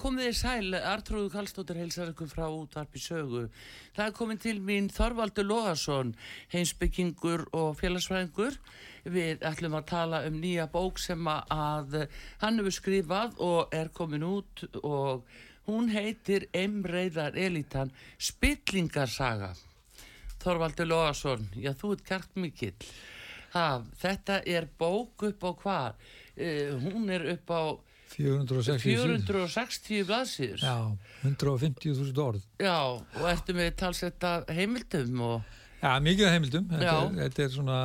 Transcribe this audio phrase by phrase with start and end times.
[0.00, 3.46] Komið þið sæl, Artrúðu Kallstóttir heilsar ykkur frá útvarpi sögu.
[3.96, 6.12] Það er komin til mín Þorvaldur Lóðarsson,
[6.52, 8.58] heimsbyggingur og félagsfræðingur.
[9.14, 11.96] Við ætlum að tala um nýja bók sem að
[12.42, 15.24] hann hefur skrifað og er komin út og
[15.68, 19.54] hún heitir Emreiðar Elitan Spillingarsaga.
[20.44, 22.76] Þorvaldur Lóðarsson, já þú ert kært mikill.
[23.54, 26.06] Ha, þetta er bók upp á hvað?
[26.34, 27.62] Uh, hún er upp á
[28.14, 30.76] 460 460 blaðsýður Já,
[31.24, 32.46] 150.000 orð.
[32.62, 35.60] Já, og ertu með talsetta heimildum og...
[35.84, 36.68] Já, mikið heimildum.
[36.70, 36.94] Þetta Já.
[36.96, 37.78] er, þetta er svona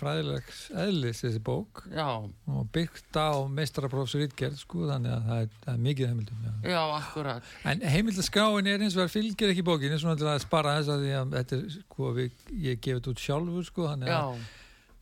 [0.00, 1.82] fræðilegs eðlis þessi bók.
[1.92, 6.54] Já, og byggt á meistaraprófsritgerð sko, þannig að það er, það er mikið heimildum já.
[6.72, 7.52] já, akkurat.
[7.68, 11.06] En heimildaskráin er eins og það fylgir ekki bókinni svona til að spara þess að
[11.18, 14.48] að þetta er sko, við, ég gefið þetta út sjálfur sko, þannig, Já, að,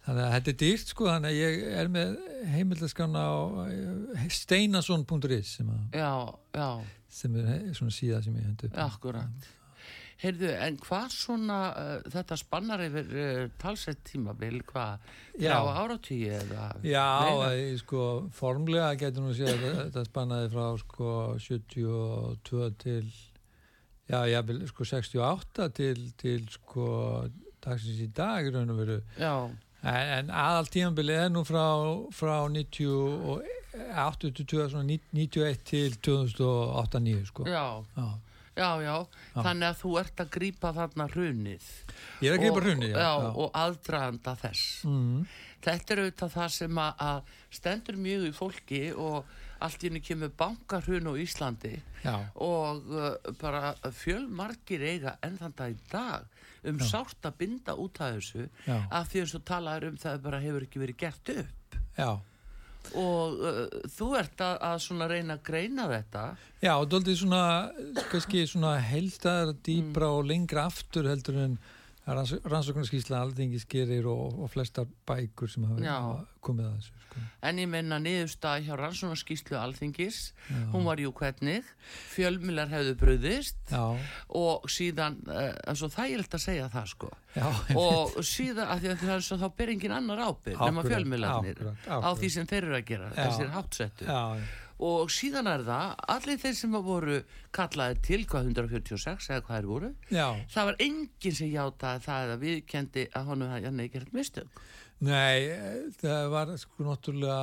[0.06, 2.18] þannig að þetta er dýrt sko, þannig að ég er með
[2.54, 5.72] heimildaskrána á eh, steinason.is sem,
[7.20, 8.78] sem er svona síða sem ég hendi upp.
[8.88, 9.50] Akkurat.
[10.20, 16.66] Heyrðu, en hvað svona uh, þetta spannar yfir uh, talsett tímabil, hvað frá áratíu eða
[16.84, 18.02] Já, að, sko,
[18.36, 23.06] formlega getur nú að segja að þetta spannaði frá sko 72 til
[24.10, 26.90] já, ég sko 68 til, til sko
[27.64, 29.00] dagsins í dag raun og veru.
[29.16, 29.34] Já,
[29.82, 31.64] en, aðal tímabili er nú frá,
[32.12, 33.42] frá 90 og
[33.96, 37.46] 82, svona 91 til 2008-9 sko.
[37.48, 38.08] Já, Já.
[38.56, 38.96] já, já,
[39.40, 41.68] þannig að þú ert að grípa þarna hrunið.
[42.20, 44.84] Ég er að gripa Og- hrunni, já, já, og aðdraganda þess.
[44.84, 45.26] Mm,
[45.60, 49.24] Þetta er auðvitað það sem að, stendur mjög í fólki og
[49.60, 55.52] allt í henni kemur bankarhrun á Íslandi já, og uh, bara fjölmargir eiga enn þann
[55.58, 56.24] dag í dag
[56.68, 60.20] um sárt að binda út af þessu já, af því eins og talaður um það
[60.26, 62.10] bara hefur ekki verið gert upp já.
[63.00, 63.64] og uh,
[63.96, 64.78] þú ert að, að
[65.14, 66.24] reyna að greina þetta
[66.60, 67.42] Já, og doldið svona,
[68.52, 70.16] svona heldar, dýbra Mm.
[70.18, 71.58] og lengra aftur heldur en
[72.08, 75.96] rannsóknarskísla alþingis gerir og, og flestar bækur sem hafa Já.
[76.44, 76.94] komið að þessu.
[77.10, 77.22] Sko.
[77.48, 80.60] en ég menna niðurstað hjá rannsónarskíslu alþingis Já.
[80.72, 81.66] hún var jú hvernig
[82.14, 83.84] fjölmilar hefðu bröðist Já,
[84.40, 87.46] og síðan, uh, en svo þægilegt að segja það sko já,
[87.76, 91.86] og síðan að því að það er svo þá ber engin annar ábyrg nema akkúrat,
[91.86, 94.20] á því sem þeir eru að gera, þessir hátsettu já,
[94.86, 97.20] og síðan er það, allir þeir sem voru
[97.56, 100.26] kallaði til hvað 146 eða hvað þeir voru, já.
[100.54, 104.62] það var enginn sem játaði það eða viðkendi að honum það jannig gert mistök.
[105.00, 107.40] Nei, eh, það var sko náttúrulega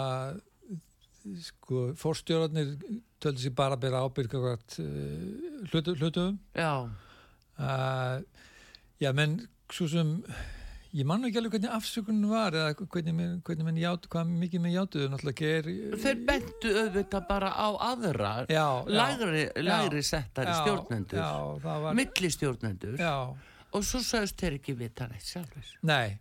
[1.44, 2.76] sko fórstjórarnir
[3.20, 4.54] töldi sér bara að bera ábyrg uh,
[5.72, 6.88] hlutu, hlutum já,
[7.60, 8.22] uh,
[8.98, 9.36] Já, menn
[9.70, 10.14] svo sem
[10.94, 14.74] ég man ekki alveg hvernig afsökunin var eða hvernig, hvernig menn játu, hvað mikið menn
[14.76, 15.10] játuðu.
[15.12, 15.68] Náttúrulega ger
[16.04, 20.10] þeir bentu auðvitað bara á aðra já, lægri, lægri Já.
[20.12, 26.18] settari já, stjórnendur var milli stjórnendur og svo sagðist þeir ekki vita neitt sjálfur nei,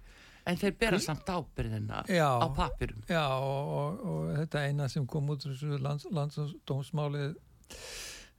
[0.47, 5.31] en þeir bera samt ábyrðina á pappirum já og, og, og þetta eina sem kom
[5.31, 6.07] út úr þessu lands,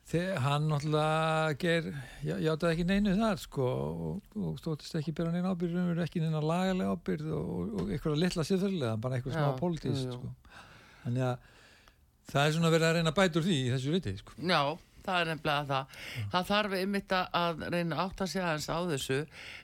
[0.07, 1.89] þegar hann náttúrulega ger,
[2.23, 5.75] já, játaði ekki neinu þar sko og, og stóttist ekki bera neina ábyrð,
[6.05, 9.59] ekki neina lagalega ábyrð og, og eitthvað litla siðferðilega, bara eitthvað Já, smá
[10.05, 10.17] jú.
[10.17, 10.33] sko.
[11.03, 11.47] Þannig að
[12.31, 14.37] það er svona verið að reyna úr því í þessu riti sko.
[14.53, 14.61] Já,
[15.07, 15.99] það er nefnilega það.
[16.33, 19.19] Það þarf einmitt að- reyna átt að segja hans á þessu.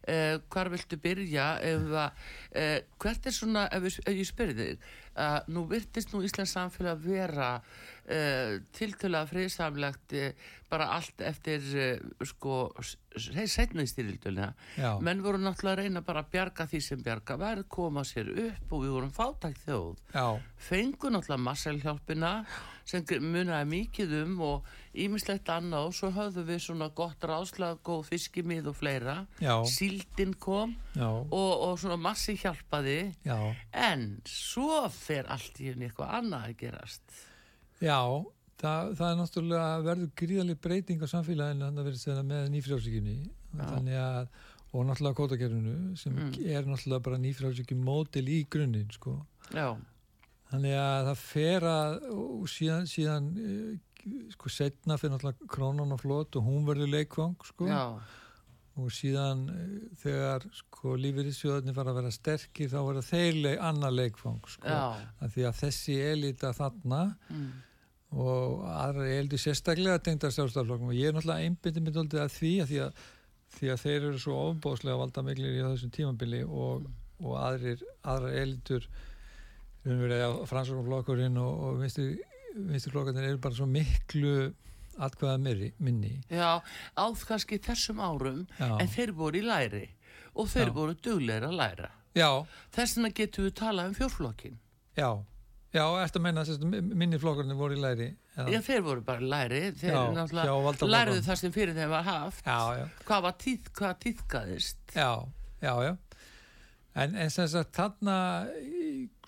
[0.08, 1.48] Eh, hvar viltu byrja?
[1.72, 6.24] Ef, að, eh, hvert er svona, ef, ef ég spyrir þig, uh, nú virtist nú
[6.26, 10.30] Íslands samfélag vera uh, tiltöla friðsamlegt uh,
[10.74, 12.58] bara allt eftir uh, sko
[13.14, 14.48] setniðstyrilduna
[15.06, 18.74] menn voru náttúrulega að reyna bara að bjarga því sem bjarga verð, koma sér upp
[18.74, 20.28] og við vorum fátækt þjóð Já.
[20.58, 22.32] fengu náttúrulega masselhjálpina
[22.90, 28.10] sem munaði mikið um og ímislegt annað og svo höfðu við svona gott ráðslag, góð
[28.10, 29.56] fiskimið og fleira Já.
[29.70, 33.38] síldin kom og, og svona massi hjálpaði Já.
[33.72, 37.20] en svo fer allt í henni eitthvað annað að gerast.
[37.84, 38.00] Já,
[38.62, 43.16] það, það er náttúrulega verður gríðaleg breyting á samfélaginu þannig að verður með nýfrjálfsíkinni
[43.60, 44.28] þannig að,
[44.72, 46.36] og náttúrulega kótakerfinu sem mm.
[46.48, 49.18] er náttúrulega bara nýfrjálfsíkin mótil í grunninn sko.
[50.54, 56.04] þannig að það fer að og síðan, síðan eh, sko setna fyrir náttúrulega krónan og
[56.04, 57.70] flott og hún verður leikvang sko.
[57.70, 57.84] Já
[58.80, 63.94] og síðan eh, þegar sko lífeyriðsjóðarnir fara að vera sterkir þá verður þeir leik, annar
[63.94, 64.80] leikfang sko,
[65.22, 67.46] að því að þessi elita þarna mm.
[68.24, 72.54] og aðra eldi sérstaklega tengda sjálfstaflokkum og ég er náttúrulega einbindið mitt aldrei að því
[72.64, 73.06] að því að,
[73.60, 76.90] því að þeir eru svo ofbóðslega valda miklir í þessum tímabili og,
[77.22, 78.90] og aðrir, aðra elitur
[79.84, 84.54] fransóknflokkurinn og, og vinsturflokkarnir eru bara svo miklu
[84.98, 86.22] atkvæða minni.
[86.30, 86.62] Já,
[86.98, 88.78] áð kannski þessum árum Já.
[88.80, 89.86] en þeir voru í læri
[90.34, 90.74] og þeir Já.
[90.74, 91.92] voru dugleira að læra.
[92.14, 92.46] Já.
[92.74, 94.60] þess vegna getur við talað um fjórflokkin
[94.94, 95.10] Já,
[95.74, 96.44] já, eftir að menna
[96.94, 99.60] minni flokkurinn voru í læri Já, þeir voru bara í læri.
[99.78, 102.48] Þeir læriðu það sem fyrir þeim var haft.
[103.06, 104.80] Hvað var tíð, hvað tíðkaðist?
[104.96, 105.10] Já,
[105.62, 105.92] já, já.
[106.98, 108.16] En, en sem sagt þarna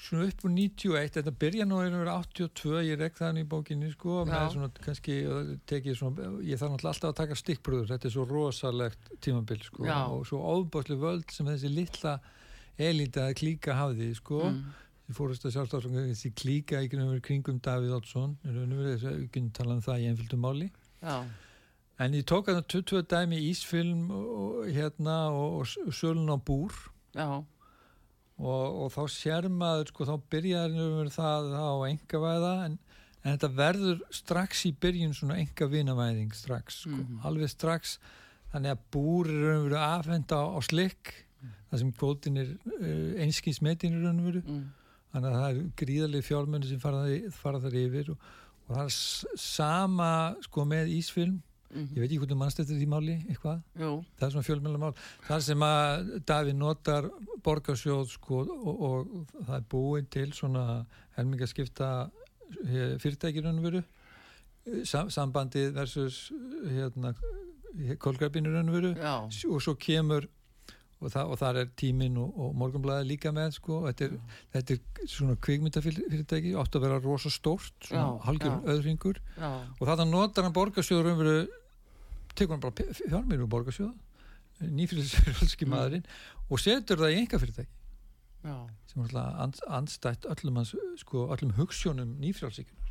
[0.02, 3.46] svona upp úr 91, þetta byrja nú að vera 82, ég rekk það hann í
[3.52, 5.18] bókinni sko, svona kannski
[5.70, 9.88] tekið svona, ég þarf náttúrulega alltaf að taka stikkbröður þetta er svo rosalegt tímabill sko
[9.88, 9.98] Já.
[10.04, 12.18] og svo óbáslu völd sem þessi litla
[12.82, 14.62] elita klíka hafði sko mm.
[15.10, 17.98] ég fórist að sjálfstafsfanga þessi klíka í kringum Davíð
[18.44, 20.70] við kunum tala um það í einfjöldum máli
[21.02, 21.18] Já.
[22.04, 26.76] en ég tók að það 22 dæmi Ísfilm og, hérna og, og Sölun á Búr
[27.16, 27.46] Já
[28.42, 30.76] og, og þá sér maður sko, þá byrjar
[31.14, 32.78] það á enga væða en,
[33.24, 37.26] en þetta verður strax í byrjun svona enga vinavæðing strax, sko, mm -hmm.
[37.30, 37.98] alveg strax
[38.52, 41.54] þannig að búr er raun og veru aðfenda á, á slikk mm.
[41.70, 44.64] það sem kvótin er uh, einskísmetin er raun og veru mm.
[45.14, 48.30] þannig að það er gríðarlega fjármenni sem fara, fara þar yfir og,
[48.68, 50.12] og það er sama
[50.44, 51.40] sko með Ísfilm
[51.76, 51.96] Mm -hmm.
[51.96, 54.04] ég veit ekki hvernig mannstættir því máli eitthvað, Jú.
[54.18, 54.94] það er svona fjölmjölamál
[55.28, 57.10] það sem að Davíð notar
[57.44, 60.86] borgarsjóð sko og, og það er búin til svona
[61.18, 62.10] helmingaskipta
[62.66, 63.84] eh, fyrirtækirunum veru
[64.84, 66.32] Sam, sambandið versus
[66.66, 67.14] hérna
[68.02, 68.96] kolgrafinurunum veru.
[69.52, 70.26] Og svo kemur
[71.02, 74.16] og, það, og þar er tímin og, og morgunblæði líka með sko þetta er,
[74.56, 79.22] þetta er svona kvikmyndafyrirtæki átt að vera rosa stórt svona halgjörn öðringur.
[79.78, 81.38] Og það notar hann borgarsjóður um veru
[82.36, 83.94] tekur hann bara fjárminu úr borgarsjóða
[84.76, 85.74] nýfélagsfjárhalski mm.
[85.74, 86.08] maðurinn
[86.50, 87.74] og setur það í enga fyrirtæki
[88.46, 88.58] Já.
[88.88, 92.85] sem er alltaf anstætt öllum, hans, sko, öllum hugssjónum nýfélagsíkunar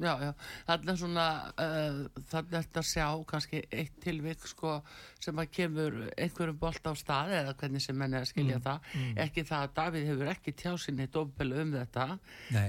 [0.00, 0.30] Já, já,
[0.68, 1.98] þannig að svona uh,
[2.30, 4.78] þannig að þetta sjá kannski eitt tilvík sko
[5.20, 8.86] sem að kemur einhverjum bolt á stað eða hvernig sem menni að skilja mm, það
[8.96, 9.18] mm.
[9.26, 12.06] ekki það að Davíð hefur ekki tjásinni dobbel um þetta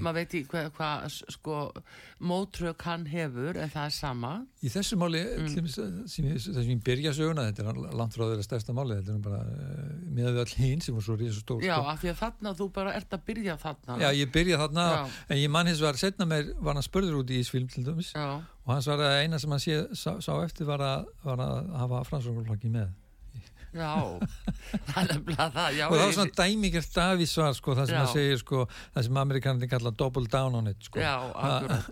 [0.03, 0.89] maður veit ekki hvað hva,
[1.37, 1.59] sko
[2.31, 6.05] mótrök hann hefur en það er sama Í þessu máli, mm.
[6.11, 9.95] sem ég byrja söguna, þetta er langt frá þeirra stærsta máli þetta er bara uh,
[10.11, 11.87] með all hinn sem var svo rísa stór Já, sko.
[11.95, 15.17] af því að þarna þú bara ert að byrja þarna Já, ég byrja þarna, já.
[15.31, 18.11] en ég mann hins var setna mér, var hann spörður út í Ísfilm til dæmis
[18.15, 18.41] Já.
[18.41, 21.71] og hans var að eina sem hann sé, sá, sá eftir var að, var að
[21.83, 22.91] hafa fransvöngurflokki með
[23.71, 24.19] Já,
[24.91, 28.01] það er nefnilega það já, og það var svona dæmikert Davísvar sko, það sem já.
[28.01, 28.63] að segja sko,
[28.95, 30.99] það sem amerikanandi kalla double down on it sko.
[30.99, 31.85] Já, akkurat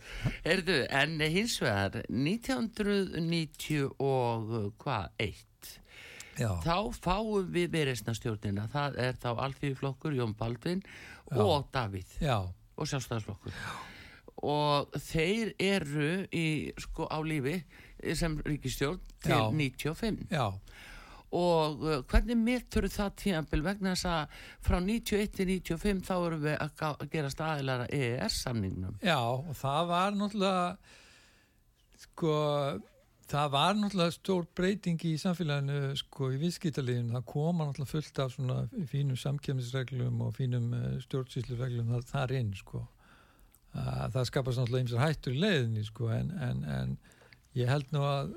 [0.54, 4.52] Erðu, en hins vegar 1990 og
[4.84, 5.72] hvað, eitt
[6.40, 6.52] Já.
[6.64, 10.84] þá fáum við veriðsnastjórnina það er þá Alþjóðflokkur, Jón Baldvin
[11.36, 13.56] og Davíð og sjálfstæðarflokkur
[14.46, 16.48] og þeir eru í,
[16.80, 17.60] sko, á lífi
[18.16, 19.50] sem ríkistjórn til Já.
[19.52, 20.46] 95 Já.
[21.36, 26.40] og uh, hvernig metur það tíanbíl vegna þess að frá 91 til 95 þá eru
[26.46, 30.64] við að gera staðilara EES samningnum Já og það var náttúrulega
[32.00, 32.36] sko
[33.30, 38.32] það var náttúrulega stór breyting í samfélaginu sko í viðskiptarleginu það koma náttúrulega fullt af
[38.38, 42.86] svona fínum samkjöfnisreglum og fínum uh, stjórnsýslureglum þar inn sko
[43.74, 46.98] það skapast náttúrulega eins og hættur í leiðinni sko en, en, en
[47.58, 48.34] ég held nú að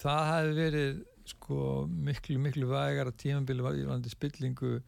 [0.00, 4.78] það hefði verið sko miklu miklu vægar að tímanbili var í landi spillingu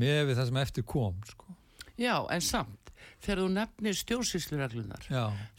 [0.00, 1.56] með við það sem eftir kom sko.
[2.00, 2.82] Já en samt
[3.22, 5.06] þegar þú nefnir stjórnsýslureglunar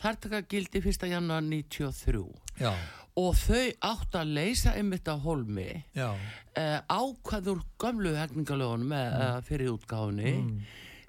[0.01, 1.07] þar taka gildi 1.
[1.11, 2.23] janúar 93
[2.59, 2.71] já,
[3.19, 9.21] og þau átt að leysa einmitt á holmi já, uh, ákvæður gömlu hegningalögunum mm.
[9.23, 10.35] uh, fyrir útgáfunni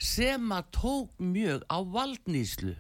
[0.05, 2.75] sem að tók mjög á valdnýslu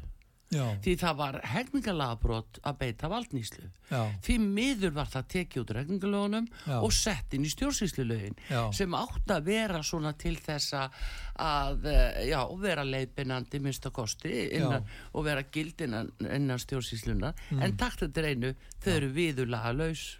[0.55, 5.73] já, því það var hegningalagabrot að beita valdnýslu já, því miður var það tekið út
[5.81, 6.77] hegningalögunum Já.
[6.85, 8.61] og sett inn í stjórnsýslulögin Já.
[8.77, 14.85] sem átt að vera svona til þess að- eh, já, vera leiðbeinandi minnsta kosti innan,
[15.15, 17.63] og vera gild innan, innan stjórnsýslunar Mm.
[17.63, 18.55] en takt þetta reynu,
[18.85, 20.19] þau eru viðurlaga laus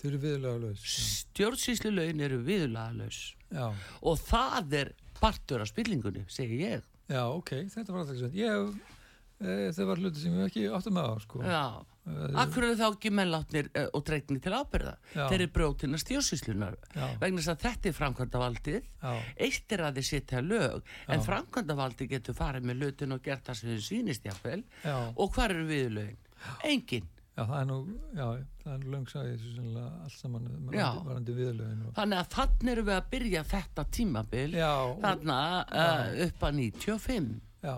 [0.00, 0.82] þau eru viðlega laus.
[1.36, 3.68] stjórnsýslulögin eru viðurlaga laus Já,
[4.02, 6.86] og það er partur af spillingunni, segi ég.
[7.10, 8.36] Já, ok, þetta var alltaf svona.
[8.36, 8.78] Ég,
[9.40, 11.42] e, það var hluti sem ég ekki átti með á, sko.
[11.46, 11.66] Já,
[12.06, 15.24] Eh, akkur eru þá ekki mennlátnir uh, og dregnir til ábyrða Já.
[15.26, 16.76] þeir eru brótina stjórnsýslunar
[17.18, 20.92] vegna þess að þetta er framkvæmda valdið Já, eitt er að þið setja lög.
[21.10, 21.24] En Já.
[21.26, 25.34] framkvæmda valdið getur farið með lötin og gert það sem þið sýnist jáfnvel já, og
[25.34, 26.22] hvar eru viðlögin?
[26.70, 27.76] Engin já, það er nú,
[28.16, 28.26] já,
[28.62, 31.84] það er nú löngsæði þessu sannlega allt saman varandi, viðlögin.
[31.86, 34.48] Og, þannig að þannig erum við að byrja þetta tímabil.
[34.56, 37.30] Já, og- þarna uh, upp að 95
[37.66, 37.76] Já,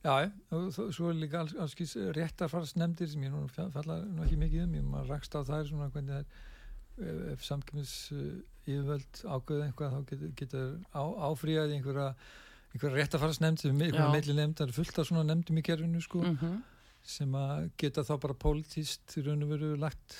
[0.00, 1.74] já, og svo er líka alls, alls
[2.16, 5.90] réttarfarsnefndir sem ég nú falla nú ekki mikið um, ég maður rakst á þær svona
[5.92, 8.30] hvernig það er ef, ef samkjöfnis uh,
[8.64, 12.06] yfirvöld ágöðu eitthvað þá getur, getur á, áfríðað einhverja,
[12.72, 14.14] einhverja réttarfarsnefnd sem einhverja Já.
[14.14, 16.38] meitli nefnd, það er fullt af svona nefndum í kerfinu sko, mm
[17.06, 20.16] sem að geta þá bara pólitíst í raun og veru lagt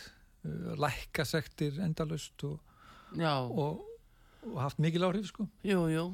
[0.47, 2.59] uh, lækka sektir endalaust og,
[3.21, 3.85] og,
[4.49, 5.47] og haft mikil áhrif sko.
[5.67, 6.07] Jú, jú.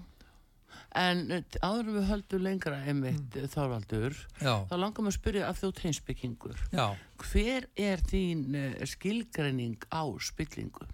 [0.98, 3.48] En uh, áður við höldum lengra einmitt mm.
[3.54, 6.86] Þorvaldur Já, þá langar maður að spyrja af þú teinsbyggingur já.
[7.22, 10.88] Hver er þín uh, skilgreining á spillingu?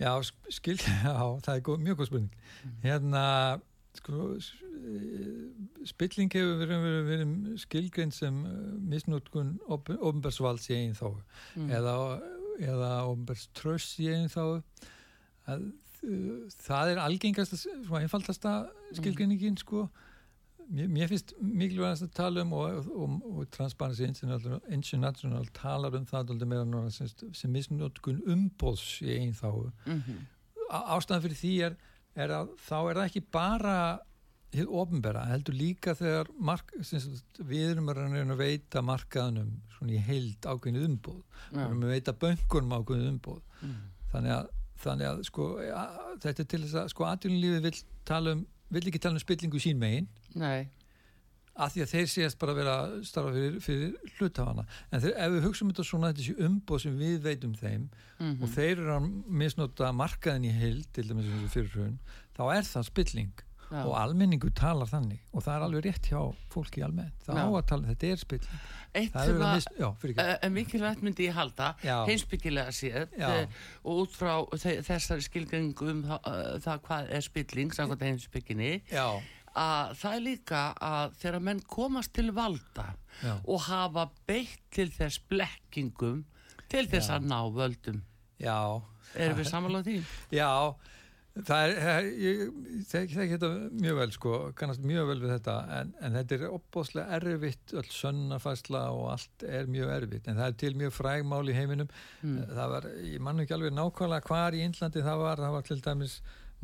[0.00, 2.36] Já, sk- skil, já, það er góð, mjög góð spurning.
[2.84, 3.24] Hérna,
[3.98, 8.52] sko, eh, spilling hefur verið, verið, verið skilgrein sem uh,
[8.92, 11.16] misnótkun ofnbærsvalds í einn þáu
[11.56, 11.70] Mm.
[11.70, 11.94] eða,
[12.60, 14.62] eða ofnbærströss í einn þáu.
[15.50, 15.72] Að,
[16.04, 18.54] uh, það er algengasta, svona einfaldasta
[18.92, 19.88] skilgreiningin, sko.
[20.70, 26.04] Mér, mér finnst mikilvægast að tala um og, og, og Transparency International, International talar um
[26.06, 30.20] það dálítið meira núna sem, sem misnótkun umbóðs í einn þáu Mm -hmm.
[30.70, 31.74] ástæðan fyrir því er,
[32.16, 33.74] er að þá er það ekki bara
[34.50, 36.72] hið ofnbæra, heldur líka þegar mark,
[37.38, 41.20] við erum að reyna að veita markaðunum svona í heild ákveðinu umbóð,
[41.52, 43.76] við erum að veita böngunum ákveðinu umbóð Mm.
[44.08, 44.46] þannig að,
[44.80, 45.82] þannig að sko, a,
[46.22, 49.60] þetta er til þess að sko atvinnulífið vill tala um vill ekki tala um spillingu
[49.60, 50.06] sín megin.
[50.34, 50.68] Nei,
[51.66, 55.34] af því að þeir séast bara vera að starfa fyrir, fyrir hlutafana en þeir, ef
[55.36, 57.86] við hugsaum þetta svona þetta sé umbóð sem við veitum þeim
[58.20, 59.06] mm og þeir eru að
[59.42, 61.94] misnota markaðin í heild til dæmis eins og fyrir hrun
[62.36, 63.46] þá er það spilling.
[63.70, 63.84] Já.
[63.86, 65.20] og almenningu talar þannig.
[65.30, 66.18] Og það er alveg rétt hjá
[66.50, 67.14] fólki almennt.
[67.22, 67.42] Það Já.
[67.46, 68.62] á að tala, þetta er spilling.
[68.98, 71.68] Eitt það er mis, uh, en mikilvægt myndi ég halda
[72.08, 77.26] heimsbyggilega séð uh, og út frá þe- þessari skilgringu um það, uh, það hvað er
[77.28, 79.06] spilling samkvæmt heimsbygginni já,
[79.58, 82.86] að það er líka að þegar menn komast til valda
[83.22, 86.22] já, og hafa beitt til þess blekkingum
[86.70, 87.16] til þess Já.
[87.18, 88.02] að ná völdum
[88.40, 88.58] já
[89.18, 89.98] erum við samanlega því?
[90.38, 90.50] já
[91.46, 92.06] það er,
[92.90, 93.48] það þetta
[93.80, 97.86] mjög vel sko kannast mjög vel við þetta en, en þetta er opbóðslega erfitt öll
[97.94, 101.90] sönnafæsla og allt er mjög erfitt en það er til mjög frægmál í heiminum
[102.20, 102.42] Mm.
[102.52, 105.78] það var, ég mann ekki alveg nákvæmlega hvar í Índlandi það var, það var til
[105.86, 106.16] dæmis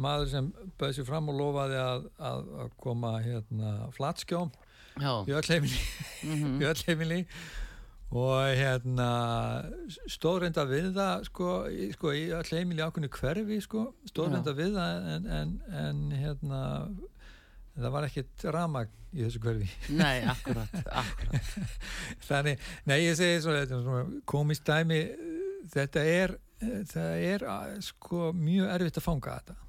[0.03, 0.49] maður sem
[0.79, 4.51] bauði sér fram og lofaði að, að, að koma hérna flatskjóm
[4.97, 5.81] í öll heimili,
[6.31, 7.23] mm heimili.
[8.17, 9.09] Og hérna
[10.07, 14.59] stóðrenda við það sko, í, sko í öll heimili ákveðinu hverfi sko, stóðrenda Já.
[14.61, 16.61] við það en, en, en hérna
[17.75, 19.69] það var ekkert ramagn í þessu hverfi.
[19.99, 21.53] Nei, akkurat, akkurat.
[22.29, 25.03] Þannig, nei ég segi svona komist dæmi.
[25.75, 26.39] Þetta er,
[26.93, 29.63] það er að, sko mjög erfitt að fanga þetta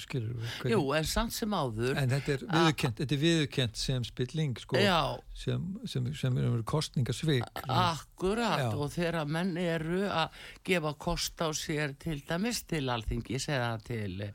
[0.00, 4.06] skilur við Jú, en samt sem áður en þetta er viðurkent, þetta er viðurkent sem
[4.06, 5.00] spilling sko, Já,
[5.38, 8.70] sem, sem, sem er kostningasvik akkurat Já.
[8.74, 14.24] og þegar menn eru að gefa kost á sér til dæmis til alþingis eða til
[14.24, 14.32] e,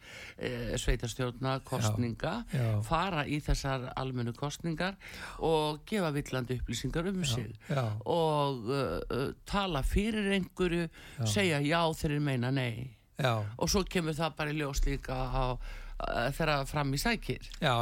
[0.79, 2.67] sveitarstjórna kostninga Já.
[2.87, 4.97] fara í þessar almennu kostningar
[5.43, 10.87] og gefa villandi upplýsingar um sig já, og uh, tala fyrir einhverju
[11.25, 12.91] segja já þegar þeir meina nei
[13.23, 15.45] já, og svo kemur það bara í ljós líka á,
[16.35, 17.75] þegar fram í sækir já,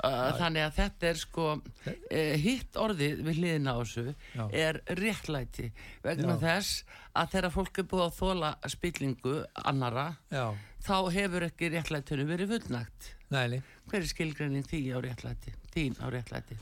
[0.00, 4.14] þannig að þetta er sko uh, hitt orðið við hliðin á þessu
[4.48, 5.68] er réttlæti
[6.02, 9.34] vegna þess að þegar fólk er búið að þóla spillingu
[9.68, 10.46] annara já,
[10.84, 13.10] þá hefur ekki réttlættunum verið fullnægt.
[13.30, 13.60] Næli.
[13.90, 15.52] Hver er skilgrænin því á réttlætti?
[15.74, 16.56] Þín á réttlætti?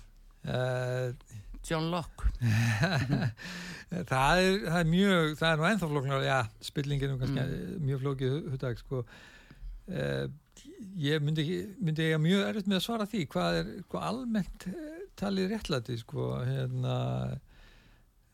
[0.49, 1.15] Uh,
[1.67, 2.29] John Locke.
[4.09, 6.39] það, er, það er mjög, það er nú ennþá flóknar, já,
[6.69, 7.81] spillingin er kannski Mm.
[7.89, 9.03] mjög flókið hugdag, sko.
[9.89, 10.29] Uh,
[11.01, 15.51] ég myndi, ekki- mjög erfitt með að svara því hvað er hvað almennt eh, talið
[15.55, 16.97] réttlæti, sko, hérna,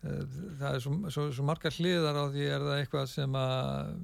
[0.04, 0.22] uh,
[0.60, 3.94] það er svo, svo, svo margar hliðar á því er það eitthvað sem að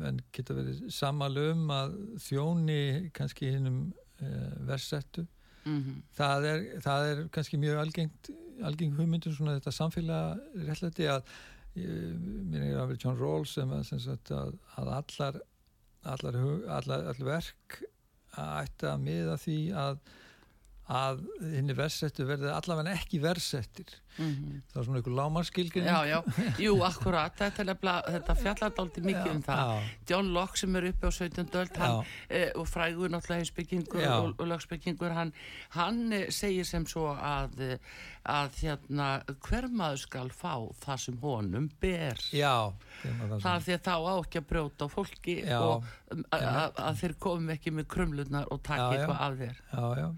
[0.00, 1.94] menn geta verið samalum að
[2.26, 2.80] þjóni
[3.16, 3.78] kannski hinnum
[4.20, 5.24] uh, versettu
[5.70, 8.30] Mm það er, það er kannski mjög algengt,
[8.66, 11.22] algeng hugmyndum svona þetta samfélag réttlæti að
[11.74, 15.40] mér er að vera John Rawls sem að, sem sagt, að, að allar
[16.08, 17.80] allar, hug, allar, allar verk
[18.40, 20.00] ætti að miða því að
[20.90, 21.20] að
[21.54, 24.60] henni versettu verði allavega ekki versettir -hmm.
[24.72, 26.18] það er svona einhver lámarskilgrin Já, já,
[26.58, 27.76] jú, akkurat, þetta,
[28.08, 29.62] þetta fjallar dálítið mikið um það.
[29.62, 31.58] já, John Locke sem er uppi á 17.
[31.62, 34.12] öld hann, já, e, og frægur náttúrulega heimsbyggingur Já.
[34.18, 35.32] og, og lögsbyggingur, hann,
[35.76, 37.78] hann eh, segir sem svo að, eh,
[38.26, 39.10] að hérna,
[39.48, 40.54] hver maður skal fá
[40.84, 42.18] það sem honum ber.
[42.32, 42.72] já
[43.40, 45.58] það er því að þá á ekki að brjóta á fólki Já.
[45.60, 48.90] og um, að, þeir komum ekki með krumlunar og Já, já.
[48.90, 49.62] eitthvað af þér.
[49.72, 50.08] já, já,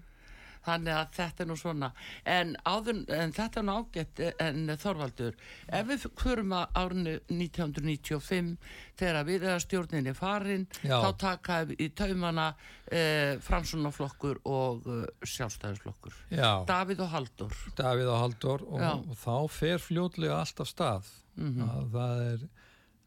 [0.63, 1.89] Þannig að þetta er nú svona.
[2.35, 8.53] En, áður, en þetta er nú ágætt en Þorvaldur, ef við förum að árinu 1995
[8.99, 10.97] þegar við eða stjórnin er farin, Já.
[11.03, 12.49] þá taka í taumana
[12.91, 16.17] eh, framsunaflokkur og eh, sjálfstæðisflokkur.
[16.31, 16.63] já.
[16.69, 17.59] Davíð og Haldur.
[17.79, 22.41] Davíð og Haldur og, og þá fer fljótlega allt af stað Mm að það er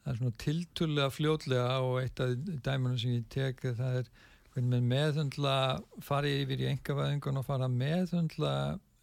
[0.07, 2.35] er svona tiltullega fljótlega og eitt af
[2.67, 4.11] dæmunum sem ég tek það er
[4.57, 5.57] hvernig með meðhundla
[6.03, 8.55] fari yfir í engavæðingun og fara meðhundla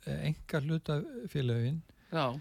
[0.10, 1.80] enga hlutafélögin
[2.12, 2.34] Já,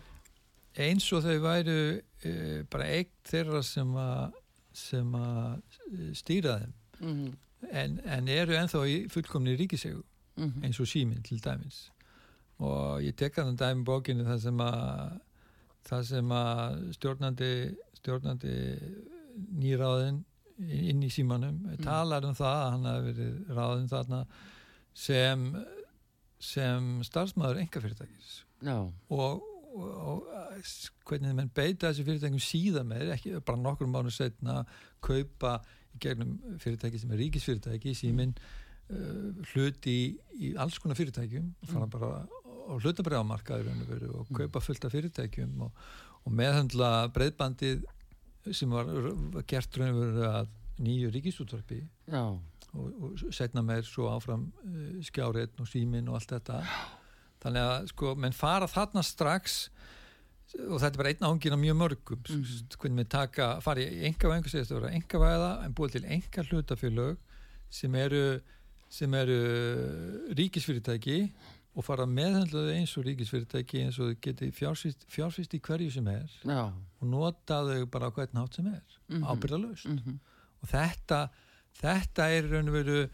[0.83, 1.79] eins og þau væru
[2.25, 2.33] e,
[2.73, 4.41] bara eitt þeirra sem að
[4.73, 5.59] sem að
[5.93, 6.77] eh, stýra þeim.
[7.05, 7.33] Mm
[7.71, 10.03] en, en eru ennþá í fullkomni ríkisegu
[10.37, 10.65] -hmm.
[10.65, 11.93] eins og síminn til dæmis.
[12.59, 15.21] Og ég tek að það dæmi bókinu það sem að
[15.83, 18.57] það sem að stjórnandi stjórnandi
[19.59, 20.25] nýráðin
[20.71, 24.25] inn í símanum talar um það að hann hafi verið ráðin þarna
[24.95, 25.47] sem
[26.43, 29.45] sem starfsmæður engafyrirtækis Já, og,
[29.75, 30.67] og, og
[31.09, 34.63] hvernig menn beita þessi fyrirtækjum síðan með ekki bara nokkur mánu setna
[35.03, 35.57] kaupa
[35.93, 40.07] í gegnum fyrirtæki sem er ríkisfyrirtæki síminn uh, hluti í,
[40.39, 45.83] í alls konar fyrirtækjum fara bara á hlutabræðamarkaður og kaupa fullt af fyrirtækjum og,
[46.23, 47.83] og meðhandla breyðbandið
[48.51, 48.89] sem var,
[49.47, 50.51] gert raun og veru að
[50.83, 51.79] nýju ríkisútvarpi
[52.11, 52.23] já,
[52.73, 56.63] og, og setna meir svo áfram uh, skjáreitn og símin og allt þetta.
[57.43, 59.67] Þannig að sko, menn fara þarna strax
[60.53, 62.77] og þetta er bara einn ángin af mjög mörgum mm -hmm.
[62.79, 66.43] hvernig við taka, fara í enga segist að vera enga væða en búið til enga
[66.43, 67.17] hlutafélög
[67.71, 68.41] sem eru
[68.89, 69.39] sem eru
[70.37, 71.33] ríkisfyrirtæki
[71.73, 76.29] og fara meðhandlaðu eins og ríkisfyrirtæki eins og þau geti fjárfyrst, í hverju sem er
[76.45, 76.69] já.
[76.69, 79.17] og nota þau bara á hvern hátt sem er mm.
[79.17, 79.27] -hmm.
[79.31, 80.21] ábyrðalaust Mm
[80.63, 81.29] og þetta
[81.81, 83.09] þetta er raun og veru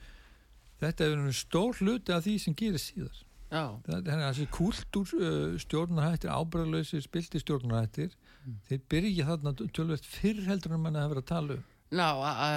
[0.81, 4.19] þetta er raun og veru stór hluti af því sem gerir síðar Já, það er
[4.29, 8.11] þessi kultúr uh, stjórnarhættir, ábyrðalausir spilti stjórnarhættir
[8.69, 11.65] þeir byrja þarna tölvöld fyrr heldur en mann að vera að tala um
[11.97, 12.07] Ná,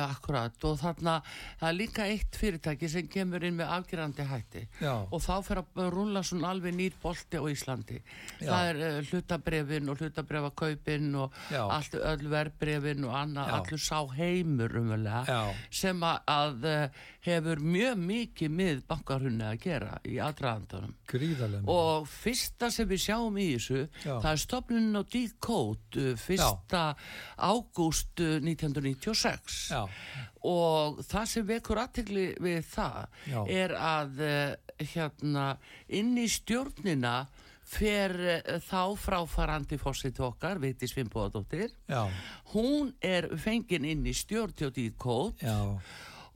[0.10, 0.56] akkurat.
[0.68, 1.18] Og þarna
[1.60, 4.64] það er líka eitt fyrirtæki sem kemur inn með afgerandi hætti.
[4.84, 8.02] Já, og þá fer að rúla svona alveg nýr bolti á Íslandi.
[8.42, 8.50] Já.
[8.50, 14.78] Það er uh, hlutabrefin og hlutabrefakaupin og allt öll verbrefin og annað, allur sá heimur
[14.82, 15.40] umverulega
[15.72, 20.96] sem að, að uh, hefur mjög mikið með bankarhunni að gera í aðdraðandunum.
[21.12, 21.68] gríðarlega.
[21.70, 24.16] Og fyrsta sem við sjáum í þessu, Já.
[24.24, 26.84] það er stopnunin á D-Code, uh, fyrsta
[27.38, 29.84] ágúst uh, 1996 já,
[30.50, 33.40] og það sem vekur aðtegli við það Já.
[33.62, 35.46] er að uh, hérna
[35.94, 37.16] inn í stjórnina
[37.72, 42.02] fer uh, þá fráfarandi fósitt okkar, Viti Svimbóðadóttir já,
[42.56, 45.60] hún er fengin inn í stjórn til D-Code já,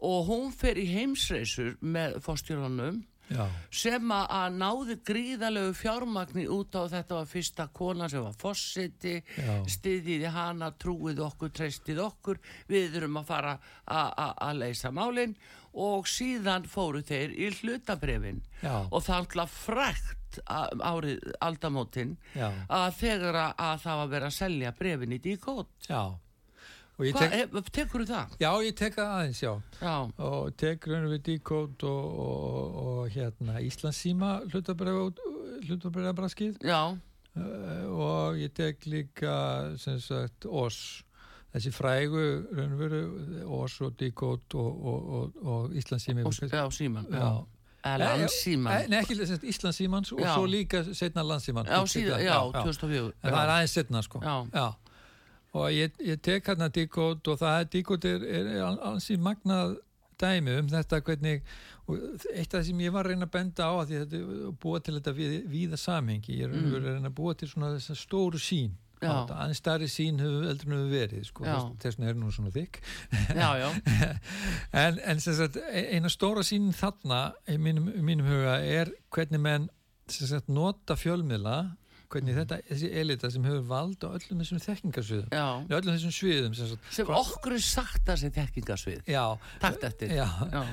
[0.03, 6.83] og hún fer í heimsreisur með fórstjórnunum já, sem að náði gríðalegu fjármagni út á
[6.91, 9.53] þetta var fyrsta kona sem var fósiti Já.
[9.71, 13.55] stiðið hana, trúið okkur treystið okkur, við erum að fara
[13.85, 15.35] að leysa málin
[15.75, 18.85] og síðan fóru þeir í hlutabrefin Já.
[18.89, 22.49] og það alltaf frækt árið aldamótin Já.
[22.67, 26.03] að þegar að, að það var verið að selja brefin í díkót já
[26.95, 27.69] hvað, tek, tek...
[27.79, 28.25] tekur það?
[28.39, 29.53] já, ég tek það aðeins, já.
[29.81, 29.95] Já,
[30.27, 36.97] og tek raun við díkót og, og, og hérna Íslandsíma hlutabriðabraskið já, uh,
[37.91, 39.35] og ég tek líka
[39.81, 40.77] sem sagt OS
[41.55, 42.23] þessi frægu
[42.55, 43.01] raunveru
[43.55, 47.45] Ós og Díkót og, og, og, og Íslandsími já, síman já.
[47.83, 49.15] eða landsíman Nei, ekki
[49.51, 50.33] Íslandsímans og Já.
[50.33, 54.17] svo líka setna landsíman já, síðan, já, 2004 En það er aðeins setna sko.
[54.23, 54.35] Já.
[55.55, 59.77] Og ég, ég tek hérna Díkót og það er Díkót er, er, er ansi magnað
[60.19, 61.43] dæmi um þetta hvernig
[61.85, 64.79] eitt af það sem ég var að reyna að benda á að að þetta búa
[64.81, 66.73] til þetta við, víða samhengi ég er mm.
[66.79, 68.73] að reyna að búa til svona þessa stóru sín
[69.05, 72.53] aðeins starri sín hefur eldur hefur verið sko, þess þess vegna er nú svona
[73.59, 73.67] já,
[74.85, 79.43] en, en sagt, e- eina stóra sín þarna í mínum, í mínum huga er hvernig
[79.43, 79.67] menn
[80.07, 81.57] sagt, nota fjölmiðla
[82.15, 85.27] hvernig þetta, þessi elita sem hefur vald á öllum þessum þekkingarsviðum.
[85.35, 85.45] Já.
[85.77, 89.23] Öllum þessum sviðum sem sagt, sem okkur sagt að þessi þekkingasvið já,
[89.63, 90.15] takt eftir.
[90.15, 90.25] Já,
[90.55, 90.63] já,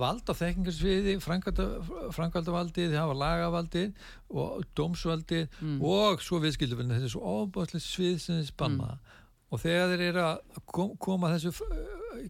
[0.00, 5.78] vald á þekkingarsviði framkvæmdavaldið, þið hafa lagavaldið og dómsvaldið Mm.
[5.82, 8.88] og svo viðskildufildin þetta er svo óbúðslega svið sem þið spanna.
[9.54, 11.52] Og þegar þeir eru að kom, koma þessu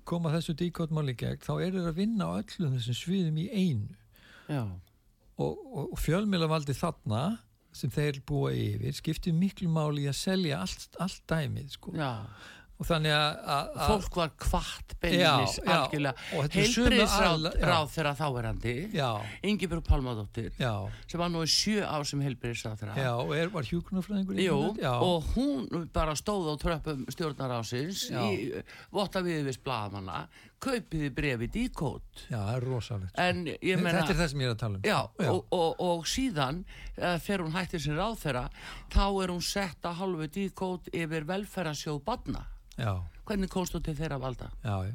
[0.07, 3.47] koma þessu díkóttmáli í gegn þá eru þeir að vinna á öllum þessum sviðum í
[3.51, 3.97] einu.
[5.37, 7.23] Og, og, og fjölmiðlavaldi þarna
[7.77, 11.93] sem þeir búa yfir skiptir miklu máli í að selja allt, allt dæmið sko.
[12.77, 13.37] Og þannig að,
[13.89, 16.25] fólk var kvart beinlis Já, já, algjörlega.
[16.37, 17.67] Og þetta er sömu heilbriðsráð aðila- já.
[17.71, 18.75] ráð þeirra þáverandi
[19.87, 20.73] Pálmadóttir já,
[21.09, 24.59] sem var nú í sjö ár sem heilbriðsráð þeirra og er, var hjúknarfræðingur í Jú,
[24.67, 24.83] þessu?
[24.85, 28.63] já, og hún bara stóð á tröppum stjórnarásins í
[28.93, 30.27] votta viðvis blaðmanna
[30.61, 32.23] kaupiði brefið í kót.
[32.31, 33.19] Já, það er rosalegt
[33.85, 34.85] meina þetta er það sem ég er að tala um.
[34.89, 35.31] Já, já.
[35.33, 36.63] Og, og, og síðan
[36.97, 38.45] uh, fer hún hættir sér ráð þeirra
[38.93, 42.93] þá er hún sett að hálfu díkót yfir velferðarsjóð badna já,
[43.27, 44.49] hvernig komst þú til þeirra valda?
[44.63, 44.95] já, já,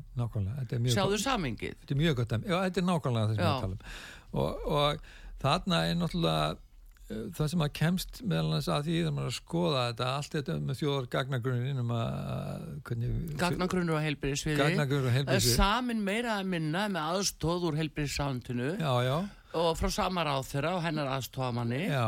[0.95, 3.53] Sjáðu samingið þetta er mjög gott já, þetta er nákvæmlega það sem ég er Já.
[3.53, 3.87] að tala um.
[4.31, 5.01] Og, og
[5.41, 9.33] þarna er náttúrulega uh, það sem að kemst meðal annars að því þegar maður er
[9.33, 11.95] að skoða þetta allt þetta með þjóðar gagnagrunin um
[13.41, 14.55] Gagnagrunnur og heilbísi
[15.51, 17.81] Samin meira að minna með aðstóð úr
[19.07, 19.17] já,
[19.57, 22.05] og frá sama ráð þeirra og hennar aðstóðamanni já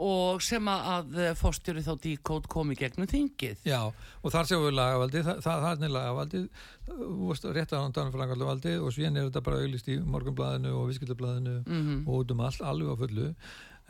[0.00, 4.76] og sem að fórstjóri þá díkót kom í gegnum þingið Já, og þar sjáum við
[4.78, 6.42] lagavaldi, það, það, það er lagavaldi,
[6.90, 10.72] þú veist, rétt að hann tanum frangaldavaldi og síðan er þetta bara auglist í morgunblæðinu
[10.78, 11.98] og viðskiptablaðinu Mhm.
[12.06, 13.28] og út um allt, alveg á fullu.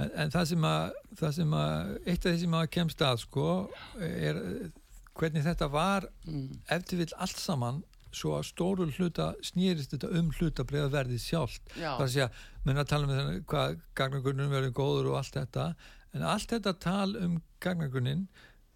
[0.01, 3.23] En, en það sem að, það sem að, eitt af því sem að kemst að,
[3.27, 3.46] sko,
[4.01, 4.68] er eh,
[5.20, 6.44] hvernig þetta var, mm.
[6.73, 11.62] ef til vill allt saman, svo að stóru hluta snýrist þetta um hluta verðið sjálft.
[11.77, 12.29] Já, Það er að segja,
[12.66, 15.66] menn að tala um þetta, hvað gagnagunnum verður góður og allt þetta,
[16.14, 18.29] en allt þetta tal um gagnagunnin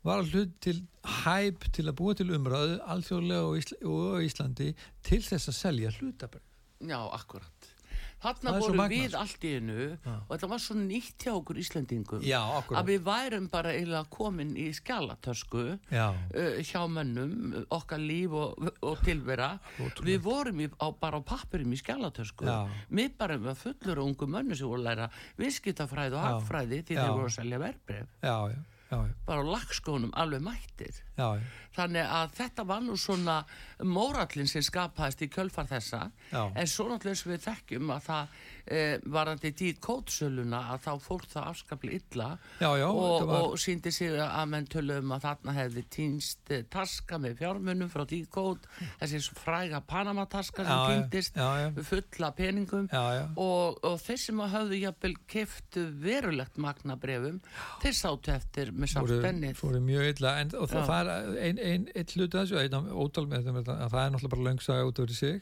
[0.04, 0.82] var hlut til
[1.24, 4.72] hæp til að búa til umræðu alþjóðlega og, Ísl og Íslandi
[5.06, 6.44] til þess að selja hlutabræð.
[6.84, 7.73] já, akkurat
[8.24, 9.20] Svo voru við sko.
[9.20, 10.14] allt í Já.
[10.14, 12.40] og þetta var svo nýtt hjá okkur Íslendingum Já,
[12.72, 18.68] að við værum bara eiginlega komin í skjalatösku Já, uh, hjá mönnum, okkar líf og,
[18.80, 19.50] og tilvera.
[19.78, 20.04] Ótrúlegt.
[20.08, 22.48] við vorum í, á, bara á pappurum í skjalatösku.
[22.48, 22.68] Já.
[22.90, 25.10] við bara með fullur og ungu mönnu sem voru að læra
[25.40, 27.60] viðskiptafræði og hagfræði því þeir voru að selja
[28.90, 30.98] já, bara á lagskónum alveg mættir.
[31.16, 33.38] Já, já, þannig að þetta var nú svona
[33.84, 36.04] mórallin sem skapaðist í kjölfar þessa.
[36.30, 36.42] Já.
[36.54, 38.80] en svo náttúrulega og við þekkjum að það e,
[39.16, 42.28] varandi díkótsöluna að þá fór það afskaplega illa.
[42.60, 46.64] Já, já, og, var, og síndi sig að menn tölum að þarna hefði týnst eh,
[46.70, 48.68] taska með fjármunum frá díkót
[49.00, 51.38] þessi fræga Panama-taska sem Já, já, týndist
[51.90, 52.88] fulla peningum.
[53.40, 57.40] Og, og þeir sem að höfðu jafnvel keftu verulegt magnabrefum
[57.82, 60.34] þeir sátu eftir með fóru, samspennið fóru mjög illa.
[60.42, 63.96] En það, það er ein, ein, ein hluti af þessu, einn ótal með þetta, að
[63.96, 65.40] það er náttúrulega bara löngsaga út af sig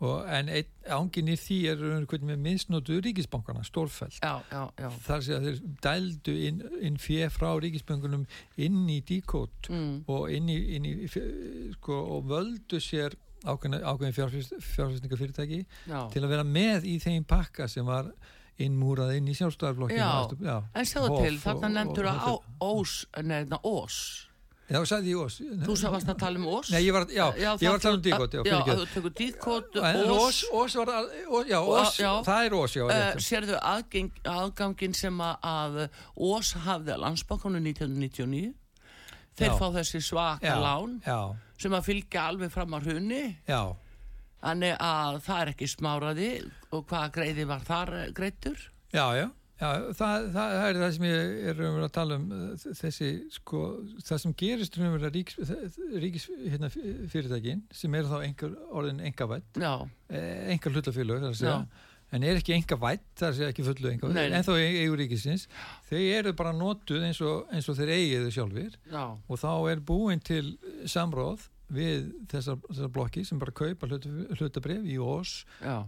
[0.00, 4.88] og, en ein, ángin í því er hvernig með misnotu ríkisbankana, stórfælt já, já, já
[5.04, 8.24] þar sé að þeir dældu inn, inn fjö frá ríkisböngunum
[8.64, 9.92] inn í díkót mm.
[10.08, 16.00] og inn í, inn í sko, og völdu sér ákveðin, ákveðin fjárfæstingafyrirtæki já.
[16.12, 18.08] til að vera með í þeim pakka sem var
[18.60, 20.26] innmúrað inn í sjálfstæðarflokkinu Já.
[20.44, 20.56] já.
[20.76, 22.26] En Hof til, þarna nefndur að
[22.60, 24.00] Ós, neðna Ós.
[24.70, 26.68] Já, sagði ég ós Þú varst að tala um Ós?
[26.70, 28.84] Nei, ég var, já, ég var að tala um díkót Já, Já, fyrirgefðu.
[28.86, 30.38] þú tekur díkót, En Ós.
[30.52, 32.10] ós, var ós, já, ós, Já.
[32.28, 33.18] það er ós, já, Uh, já.
[33.26, 38.54] sérðu aðgeng, aðgangin sem að, Ós hafði að landsbankunum 1999
[39.40, 39.58] þeir Já.
[39.58, 41.18] fá þessi svaka já, lán já,
[41.58, 43.60] sem að fylgja alveg fram að hrunni já,
[44.42, 46.30] þannig að það er ekki smáraði
[46.72, 48.58] og hvaða greiði var þar eh, greiddur
[48.92, 49.26] já, já,
[49.60, 49.68] já
[49.98, 53.60] það, það, er það sem ég er um að tala um uh, þessi, sko,
[54.06, 55.52] það sem gerist um að ríkis,
[56.06, 56.72] ríkis hérna,
[57.12, 59.60] fyrirtækin sem eru þá einhver orðin engavætt,
[60.10, 61.86] engar hlutafélög það er að segja, Já.
[62.16, 65.46] en er ekki engavætt það er að segja ekki fullu engavætt, en þá eigur ríkisins,
[65.92, 68.76] þau eru bara notuð eins og, eins og þeir eigið þau sjálfir.
[68.90, 70.44] Já, og þá er búin til
[70.88, 75.44] samróð við þessar, þessar blokki sem bara kaupa hluta, hlutabrif í Ós,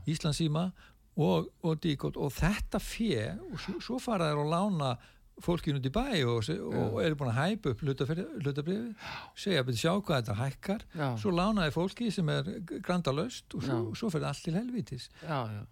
[0.06, 0.68] Íslandsíma
[1.16, 4.92] og, og Díkot og þetta fjö og svo, svo fara þær að lána
[5.42, 8.80] fólkinu í bæ og, og eru búin að hæpa upp hlutabrifi
[9.34, 10.84] segja að sjá hvað þetta hækkar.
[10.94, 12.50] Já, svo lánaði fólki sem er
[12.84, 15.08] grandalaust og svo, svo fyrir allt til helvítis.
[15.24, 15.62] Já, já.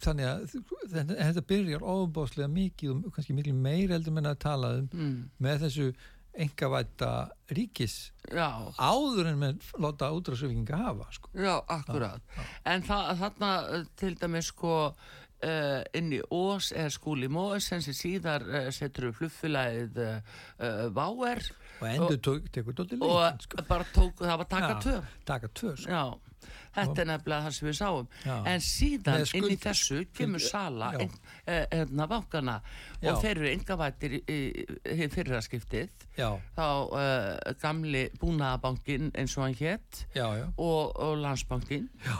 [0.00, 0.54] þannig að
[0.94, 5.66] þetta, byrjar ofbáslega mikið og kannski miklu meir heldur menn að tala um Mm, með
[5.66, 5.90] þessu
[6.34, 8.70] engavætta ríkis já.
[8.78, 11.32] áður en með láta útrásöfinga hafa sko.
[11.34, 12.22] Já, akkurat.
[12.64, 17.82] En það, þarna eh, til dæmis sko uh, inn í Ós er skúli Móes sem
[17.82, 21.42] síðar uh, setur upp flugfélagið uh, Váer
[21.80, 23.62] og endur tók, tekur dóttir og leikin sko.
[23.68, 24.80] bara tók, það var taka Já.
[24.84, 24.98] tvö.
[25.24, 26.02] taka tvö sko.
[26.74, 28.08] Þetta er nefnilega það sem við sáum.
[28.24, 28.34] Já.
[28.46, 31.10] En síðan skuld- inn í þessu kemur sala ein,
[31.48, 32.60] uh, hérna bankana
[33.02, 33.10] Já.
[33.12, 33.50] og þeir eru
[34.30, 34.38] í,
[34.94, 35.90] í fyrraskiptið.
[36.18, 40.04] já, Þá uh, gamli búnaðabankin eins og hann hétt
[40.56, 41.88] og, og landsbankin.
[42.06, 42.18] já.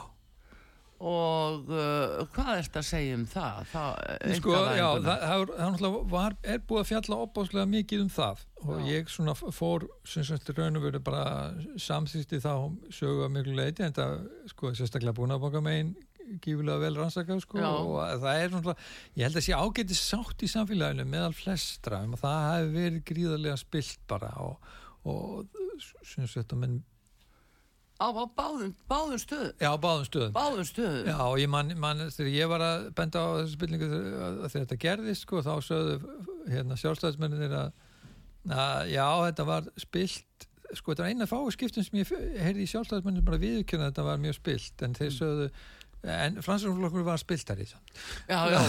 [1.00, 3.60] Og uh, hvað er þetta að segja um það?
[3.70, 5.44] það Sko, já, það, það,
[5.80, 8.90] það var, er búið að fjalla opbáslega mikið um það og Já.
[8.90, 11.24] ég svona fór sem sagt raun og veru bara
[11.80, 12.52] samþýsti þá
[12.92, 14.18] sögu að miklu leiti en það
[14.52, 15.94] sko sérstaklega búin að baka megin
[16.44, 17.70] gífulega vel rannsakað sko Já.
[17.70, 18.86] og það er náttúrulega,
[19.16, 23.02] ég held að sé ágæti sátt í samfélaginu meðal flestra um að það hefur verið
[23.08, 24.72] gríðarlega spilt bara og,
[25.08, 26.80] og sem sagt að menn
[28.00, 29.52] á, á báðum, báðum stöðum?
[29.60, 30.32] Já, báðum stöðum.
[30.36, 31.10] Báðum stöðum?
[31.10, 34.80] Já, og ég man, man þegar ég var að benda á þessu spilningu þegar þetta
[34.86, 35.96] gerðist, sko, þá sögðu
[36.48, 37.74] hérna sjálfstæðismenninir að,
[38.56, 42.70] að já, þetta var spilt sko, þetta var eina fáu skiptum sem ég heyrði í
[42.70, 45.50] sjálfstæðismenninir bara viðkjöna þetta var mjög spilt, en þeir sögðu
[46.00, 47.90] en fransarflokkur var spiltari samt.
[48.28, 48.60] já, já,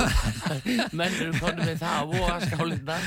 [1.00, 2.98] menn eru konum með það að skálinna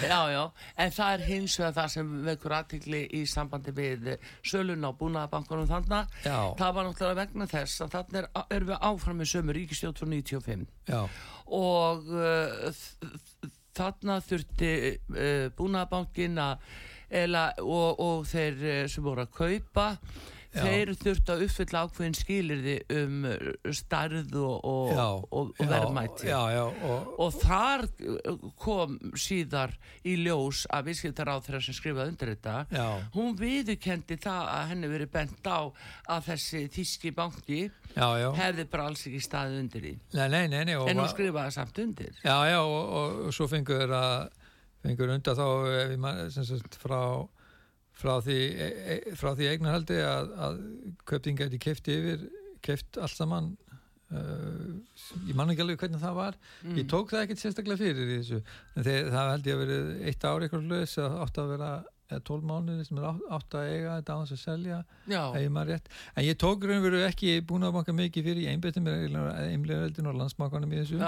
[0.00, 0.42] já, já,
[0.84, 4.08] en það er hins vegar það sem vekur aðtikli í sambandi við
[4.48, 8.86] sölun á búnaðabankunum þannig Já, það var náttúrulega vegna þess að þannig er, erum við
[8.90, 11.02] áfram með sömu ríkistjótt frá 95 já,
[11.60, 16.70] og uh, þ- þarna þurfti uh, búnaðabankin að
[17.60, 19.84] og, og þeir uh, sem voru að kaupa
[20.56, 20.62] Já.
[20.64, 25.68] þeir þurfti að uppfylla ákveðin skilirði um uh, starð og, og, já, og, og já,
[25.70, 26.28] verðmæti.
[26.30, 29.74] Já, já, og, og þar uh, kom síðar
[30.06, 34.90] í ljós að viðskiptar á þeirra sem skrifaði undir þetta hún viðurkendi það að henni
[34.90, 35.60] verið bent á
[36.16, 37.60] að þessi þíski banki
[37.92, 39.94] já, já, hefði bara alls ekki staðið undir því.
[40.16, 42.18] Nei, nei, nei, nei og, en hún skrifaði samt undir.
[42.24, 43.92] Já, já, og, svo fengur
[44.86, 47.00] fengur undan þá ég man, sagt, frá
[47.96, 50.58] frá því, e, e, frá því eignarhaldi að, að
[51.08, 52.26] köpting gæti keft yfir,
[52.64, 53.52] keft allt saman
[54.14, 54.70] uh,
[55.26, 56.38] ég man ekki alveg hvernig það var.
[56.62, 56.78] Mm.
[56.80, 59.92] ég tók það ekkert sérstaklega fyrir í þessu en þeir, það held ég að verið
[60.10, 61.70] eitt ár eitthvað hlöðs að átt að vera
[62.06, 64.76] eða 12 mánuði sem er átt, að eiga þetta á þess að selja
[66.14, 69.08] en ég tók raun og veru ekki búin að banka mikið fyrir ég einbætti mér
[69.48, 71.00] einblæðareldin og landsmákanum í þessu.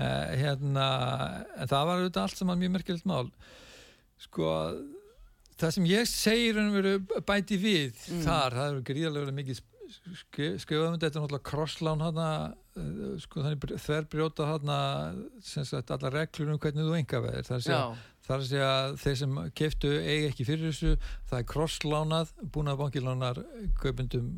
[0.00, 0.86] Uh, hérna,
[1.60, 3.26] en það var auðvitað allt saman mjög merkilegt mál.
[4.24, 4.48] Sko
[5.60, 6.58] það sem ég segir
[7.28, 8.22] bæti við Mm.
[8.26, 9.60] þar, það eru gríðarlega mikið
[10.60, 12.26] skrifaðum þetta, er náttúrulega krosslán hana,
[12.78, 13.58] uh, sko þannig
[15.42, 18.92] sem sagt allar reglur um hvernig þú enga veðir, það er að Það er að
[19.02, 20.92] þeir sem keftu eigi ekki fyrir þessu,
[21.30, 23.42] það er krosslánað, búin að bankilánar
[23.80, 24.30] kaupendum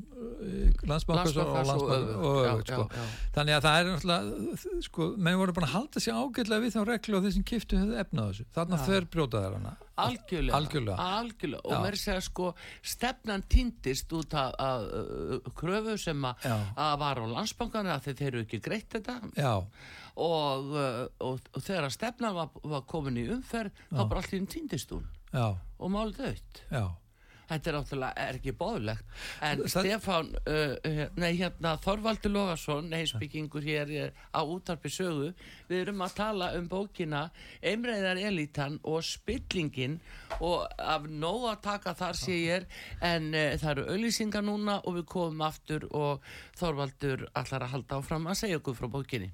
[0.88, 3.06] landsbankars og Landsbankans og landsbankars og já, sko.
[3.36, 6.80] Þannig að það er náttúrulega, sko, menn voru bara að halda sér ágætlega við þá
[6.88, 8.46] reglu og þeir sem kiftu hefðu efnað þessu.
[8.56, 8.84] Þarna Já.
[8.88, 9.74] þver brjótaðar hana.
[10.02, 11.08] algjörlega, Algjörlega.
[11.20, 11.62] algjörlega.
[11.68, 12.52] og mér segja sko
[12.82, 16.46] stefnan týndist út af, af uh, kröfu sem að
[17.02, 19.52] var á landsbankana að þeir eru ekki greitt þetta já,
[20.16, 24.08] og, uh, og, og þegar að stefnan var, var komin í umferð þá Já.
[24.08, 25.06] bara allir týndist hún.
[25.32, 25.46] Já,
[25.78, 26.66] og málið aukt.
[27.52, 32.88] Þetta er náttúrulega er ekki bóðlegt en Það- Stefán, uh, uh, nei hérna Þorvaldur Logason,
[32.94, 35.32] heimsbyggingur hér eh, á útarpi sögu.
[35.68, 37.26] Við erum að tala um bókina
[37.60, 39.98] Eimreiðar Elitan og Spillingin.
[40.40, 42.66] Og af nóg að taka þar sé ég
[43.00, 46.24] en uh, það eru auðlýsingar núna og við komum aftur og
[46.56, 49.32] Þorvaldur allar að halda áfram að segja okkur frá bókinni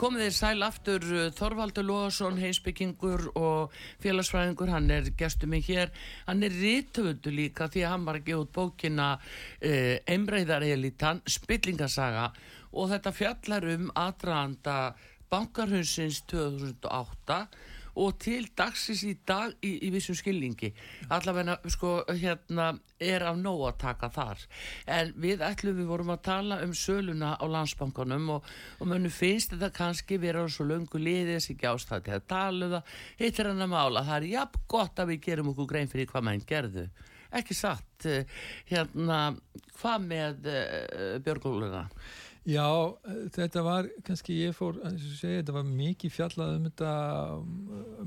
[0.00, 5.92] Komið þér sæl aftur uh, Þorvaldur Lóðarsson, heimsbyggingur og félagsfræðingur, hann er gestur mig hér,
[6.24, 12.30] hann er rítöfundu líka því að hann var gefa út bókina uh, Emreiðarelitan, Spillingasaga
[12.72, 14.78] og þetta fjallar um aðdraðanda
[15.28, 17.42] bankarhunsins 2008
[17.94, 20.72] og til dagsins í dag í, í vissum skilningi.
[21.10, 24.46] Allavega sko hérna er af nóg að taka þar.
[24.86, 29.54] En við ætlum við vorum að tala um söluna á landsbankanum og, og mönnu finnst
[29.54, 32.98] þetta kannski vera svo löngu liðið þessi ekki ástæði að tala um það.
[33.20, 36.28] Hittir hann að mála, það er jafn gott að við gerum okkur grein fyrir hvað
[36.28, 36.88] mann gerðu.
[37.30, 38.26] Ekki satt eh,
[38.66, 39.20] hérna
[39.78, 41.84] hvað með uh, Björgóluna
[42.48, 42.96] Já,
[43.34, 46.92] þetta var kannski ég fór, segja, þetta var mikið fjallað um þetta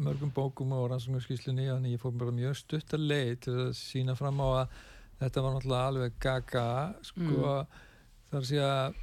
[0.02, 4.16] mörgum bókum og rannsóknarskíslunni og ég fór bara mjög stutt að leið til að sína
[4.18, 4.80] fram á að
[5.22, 6.66] þetta var náttúrulega alveg gaga
[7.06, 7.84] sko mm.
[8.32, 8.98] þar sé að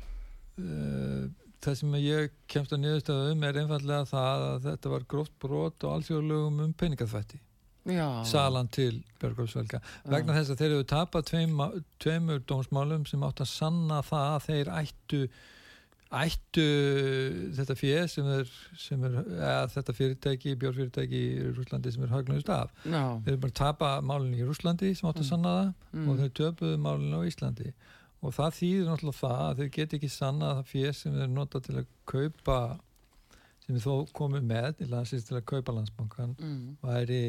[0.65, 1.29] uh,
[1.63, 5.95] það sem ég kemst að niðurstöðum er einfallega það að þetta var gróft brot og
[5.99, 6.75] alþjóðlögum um
[7.85, 11.63] peningaþvætti salan til Björgólfsvelga vegna þess að þeir eru tapað tveim,
[12.03, 15.23] tveimur dómsmálum sem átt að sanna það að þeir ættu
[16.11, 16.65] ættu
[17.55, 19.15] þetta fyrir sem er, sem er
[19.71, 23.21] þetta fyrirtæki, björnfyrirtæki í Rúslandi sem er hagnust af no.
[23.23, 25.31] þeir eru bara tapað málun í Rúslandi sem átt að mm.
[25.31, 26.09] sanna það mm.
[26.11, 27.71] og þeir töpuðu málun á Íslandi
[28.21, 31.63] og það þýðir náttúrulega það að þeir get ekki sanna það fyrir sem þeir nota
[31.65, 32.59] til að kaupa
[33.63, 36.63] sem við þó komum með til að kaupa landsbankan mm.
[36.83, 37.23] væri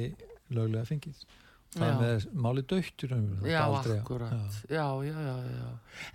[0.56, 1.24] löglega fengið.
[1.72, 1.98] Það já.
[2.02, 3.12] með máli döttur
[3.48, 4.58] já, akkurat.
[4.68, 4.82] já.
[5.08, 5.70] Já,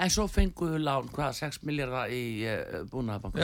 [0.04, 3.40] en svo fenguðu lán hvað, 6 miljardar í uh, eh, búnaðabanku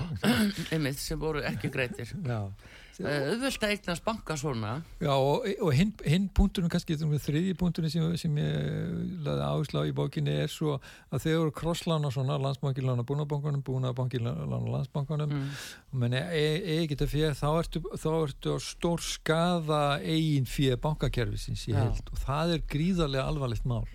[0.72, 2.38] einmitt sem voru ekki greitir já
[3.02, 4.74] auðvöld að eignast banka svona.
[5.02, 9.88] Já og, og hinn hin punktunum kannski þriði punktunum sem, sem ég laði áherslu á
[9.88, 10.76] í bókinni er svo
[11.10, 15.52] að þeir eru krosslána svona landsbankin lána búnabankunum, búnabankin lána landsbankunum mm.
[16.04, 21.76] menn eigi e, þetta fyrir þá ertu, þá ertu stór skada eigin fyrir bankakerfisins í
[21.76, 23.86] held og það er gríðarlega alvarlegt mál.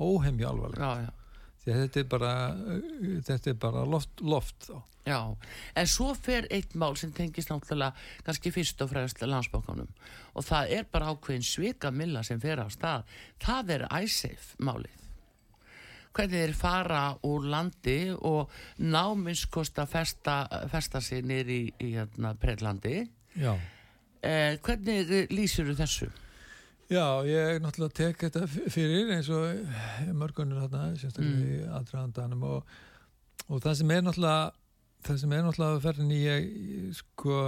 [0.00, 0.82] Óhemju alvarlegt.
[0.82, 1.23] Já, já
[1.64, 2.32] þetta er bara
[3.24, 4.76] þetta er bara loft, loft þá.
[5.04, 5.20] Já,
[5.76, 7.92] en svo fer eitt mál sem tengist náttúrulega
[8.24, 9.90] kannski fyrst og fremst landsbókanum
[10.32, 13.04] og það er bara ákveðin svika milla sem fer á stað.
[13.44, 15.02] Það er æsef málið.
[16.14, 20.36] Hvernig þeir fara úr landi og náminnskost að festa,
[20.70, 23.00] festa sig nýri í, í hérna, Breitlandi
[24.22, 26.10] eh, hvernig lýsir þú þessu?
[26.92, 31.46] Já, ég náttúrulega tek þetta fyrir eins og mörgunur þarna, sérstaklega mm.
[31.46, 32.76] í aðdraðandanum og,
[33.48, 34.52] og það sem er náttúrulega
[35.04, 37.40] það sem er náttúrulega að ferðin í sko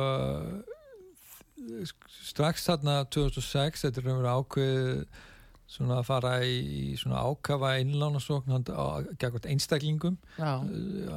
[2.26, 5.24] strax þarna 2006 þetta er umverið ákveð
[5.66, 8.66] svona að fara í svona ákafa innlánasókn
[9.18, 10.62] gegn einstaklingum Já.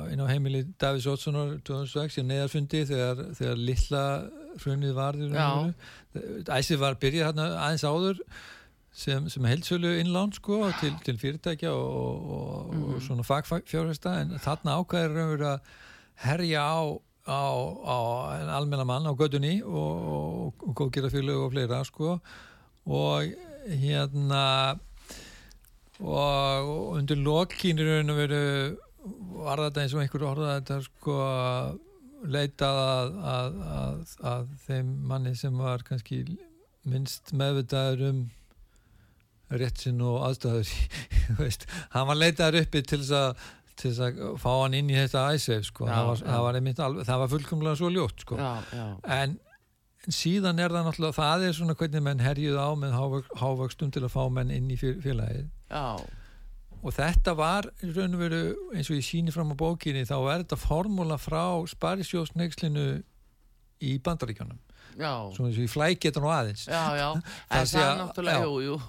[0.10, 4.03] inn á heimili Davís Ótssonar 2006 í neðarfundi þegar, þegar lilla
[4.59, 5.35] hrunnið varður
[6.49, 8.23] æsið var byrjað hérna aðeins áður
[8.95, 12.88] sem, sem heldsölu innlán sko til, til fyrirtækja og, og, mm.
[12.95, 15.71] og svona fagfjárhesta en þarna ákvæður er að
[16.25, 16.79] herja á,
[17.29, 17.43] á,
[17.85, 17.97] á
[18.57, 22.17] almenna mann á gödunni og, og góðgerðarfélög og fleira sko.
[22.89, 23.31] Og
[23.69, 24.45] hérna
[25.99, 28.05] og undir lokkínir
[29.39, 31.15] var þetta eins og einhver orða þetta sko
[32.25, 36.23] leitað að, að, að, að þeim manni sem var kannski
[36.89, 38.21] minnst meðvitaður um
[39.60, 40.73] rétt sinn og aðstæður
[41.95, 43.47] hann var leitaður uppi til þess að
[43.79, 45.88] til þess að fá hann inn í þetta æsef sko.
[45.88, 48.39] það var, það það var fullkomlega svo ljótt sko.
[48.39, 48.88] já, já.
[49.15, 49.38] En,
[50.10, 52.97] síðan er það náttúrulega það er svona hvernig menn herjuð á með
[53.39, 55.47] hávöxtum til að fá menn inn í félagið
[56.79, 58.41] og þetta var raun og veru
[58.73, 62.87] eins og ég síni fram á bókinni þá er þetta formúla frá Sparisjósneikslinu
[63.83, 64.59] í bandaríkjónum
[64.97, 66.65] svona eins og ég flæk getur nú aðeins.
[66.67, 67.07] Já, já,
[67.51, 67.67] það
[68.43, 68.79] jú, jú.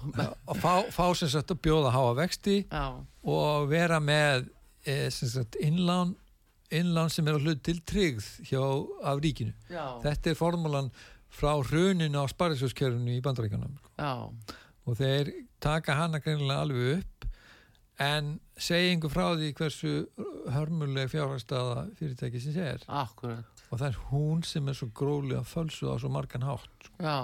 [0.47, 2.85] og fá, fá sem sagt að bjóða háa vexti já.
[3.23, 4.49] og vera með
[4.85, 6.15] e, sagt, innlán
[6.71, 8.61] innlán sem er að hlut til tryggð hjá
[9.11, 9.53] af ríkinu.
[9.69, 9.99] Já.
[10.03, 10.91] þetta er formúlan
[11.31, 15.31] frá hruninu á sparisjóskjörunu í bandaríkanum og þeir
[15.63, 17.10] taka hana greinilega alveg upp
[18.01, 19.93] en segja yngur frá því hversu
[20.55, 23.63] hörmuleg fjárhagstaða fyrirtæki sem sér Akkurat.
[23.69, 27.17] og það er hún sem er svo gróðlega fölsuð á svo margan hátt sko.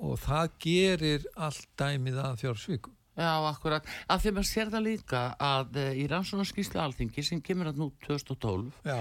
[0.00, 3.86] og það gerir allt dæmið að fjársvíku Já, akkurat.
[4.12, 7.78] Af því að maður sér það líka að uh, í rannsónarskíslu alþingi sem kemur að
[7.80, 8.98] nú 2012 Já.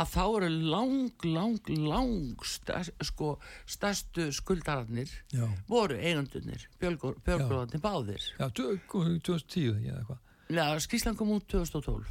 [0.00, 3.34] að þá eru lang, lang, lang stærst, sko,
[3.68, 5.44] stærstu skuldararnir Já.
[5.68, 8.24] voru eigandunir, björgróðarnir báðir.
[8.40, 10.24] Já, 2010 eða eitthvað.
[10.50, 12.04] Já, skíslan kom út 2012 uh,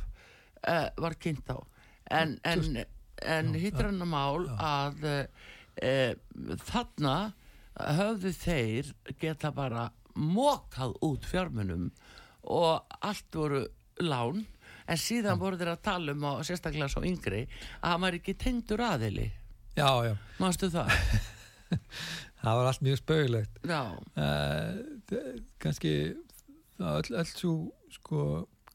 [0.64, 1.60] eh, var kynnt á.
[2.10, 2.84] En, en,
[3.22, 6.14] en hittir hann að mál að uh,
[6.70, 7.16] þarna
[8.00, 11.90] höfðu þeir geta bara mókað út fjármunum
[12.44, 13.66] og allt voru
[14.04, 14.46] lán.
[14.90, 15.44] En síðan mm.
[15.44, 17.44] voru þeir að tala um og sérstaklega svo yngri
[17.80, 19.28] að hann var ekki tengdur aðili.
[19.78, 20.16] Já, já.
[20.40, 20.96] Mannstu það?
[22.40, 23.82] Það var allt mjög spauðilegt Já,
[24.24, 25.20] uh,
[25.60, 25.92] kannski
[26.80, 27.54] öll, öll svo
[27.96, 28.24] sko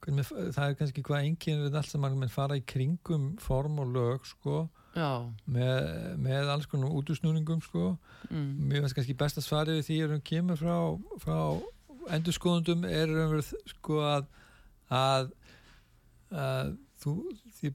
[0.05, 3.93] hvernig, það er kannski hvað enginn við allt saman menn fara í kringum form og
[3.95, 5.89] lög sko með,
[6.23, 7.95] með alls konar útusnúningum sko.
[8.29, 10.77] Mm, mér finnst kannski best að svarið við því að hún kemur frá,
[11.25, 11.39] frá
[12.15, 14.29] endurskoðundum er raunverð sko að
[14.93, 15.33] að,
[16.31, 17.15] að þú,
[17.59, 17.73] því,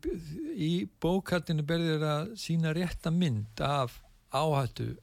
[0.55, 0.71] í
[1.01, 4.93] bókaldinu berðir að sína rétta mynd af áhættu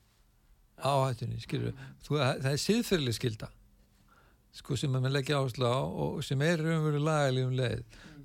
[0.77, 1.73] áhættunni, skilur
[2.05, 3.51] þú, það er siðferðileg skilda
[4.57, 7.83] sko sem maður leggja áherslu á og sem er raunveru lagalegum leið.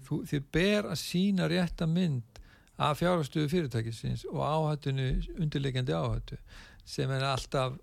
[0.08, 2.42] Þú, þið ber að sína rétta mynd
[2.82, 6.40] af fjárhagstöðu fyrirtækisins og áhættunni undirleikjandi áhættu
[6.88, 7.78] sem er alltaf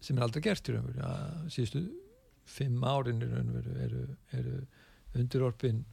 [0.00, 1.84] sem er aldrei gert í raunveru að síðustu
[2.50, 4.04] fimm árin í raunveru eru,
[4.36, 4.60] eru
[5.16, 5.84] undirorpin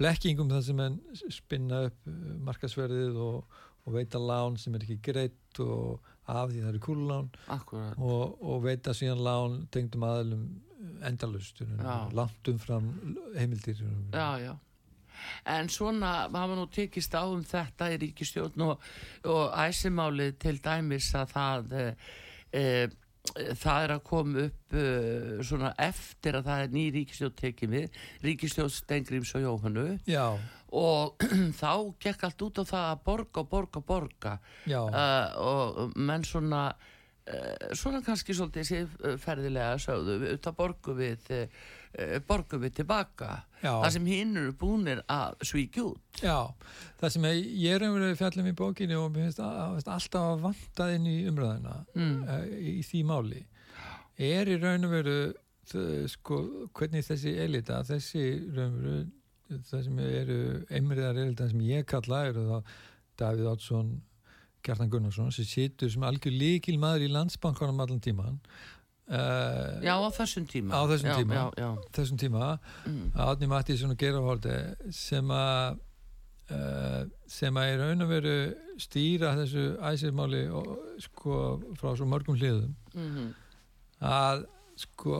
[0.00, 0.98] blekkingum það sem enn
[1.32, 2.16] spinna upp uh,
[2.48, 6.00] markasverðið og, og veita lán sem er ekki greitt og
[6.30, 7.30] af því það eru kúlulán
[7.96, 10.44] og, og veita síðan lán tengdum aðlum
[11.06, 11.62] endalust
[12.16, 12.90] langt umfram
[13.36, 13.82] heimildir.
[14.12, 14.56] Já, já.
[15.44, 18.88] En svona hafa nú tekist á um þetta í ríkistjórn og,
[19.28, 21.84] og æsimálið til dæmis að það e,
[22.56, 22.62] e,
[23.60, 24.86] það er að koma upp e,
[25.44, 30.24] svona eftir að það er ný ríkistjórn tekið við, ríkistjórn Stengrims og Jóhannu já,
[30.72, 31.26] og
[31.60, 34.38] þá gekk allt út á það að borga og borga og borga.
[34.70, 36.70] Uh, og menn svona
[37.78, 41.28] svona kannski svolítið siðferðilega sögðu, auðvitað borgu við
[42.26, 43.28] borgu við tilbaka.
[43.60, 46.22] Já, það sem hinn eru búinir að svíkja út.
[46.22, 46.54] Já
[47.00, 49.40] það sem ég, ég er umverið fjallum í bókinni og mér finnst
[49.90, 52.18] alltaf að vanta inn í umræðina mm.
[52.24, 53.44] uh, í því máli.
[54.20, 55.20] Er í raun og veru
[56.10, 56.40] sko,
[56.74, 58.24] hvernig þessi elita þessi
[58.56, 60.38] raun og veru það sem eru
[60.70, 62.74] einmriðar elita sem ég kalla eru þá
[63.20, 63.90] Davíð Oddsson
[64.66, 68.40] Gjartan Gunnarsson sem situr sem algjör líkil maður í landsbankanum allan tíman
[69.10, 71.34] uh, já á þessum tíma Á þessum já, tíma.
[71.34, 71.70] já, já.
[71.96, 72.50] þessum tíma
[72.86, 73.06] Mm.
[73.16, 74.54] Átni Mattísson og Gerahóldi
[74.94, 75.78] sem að
[76.50, 78.34] uh, sem að í raun og veru
[78.80, 80.70] stýra þessu æsirmáli og
[81.04, 81.34] sko
[81.80, 83.32] frá svo mörgum hliðum Mm
[84.00, 84.46] að
[84.80, 85.18] sko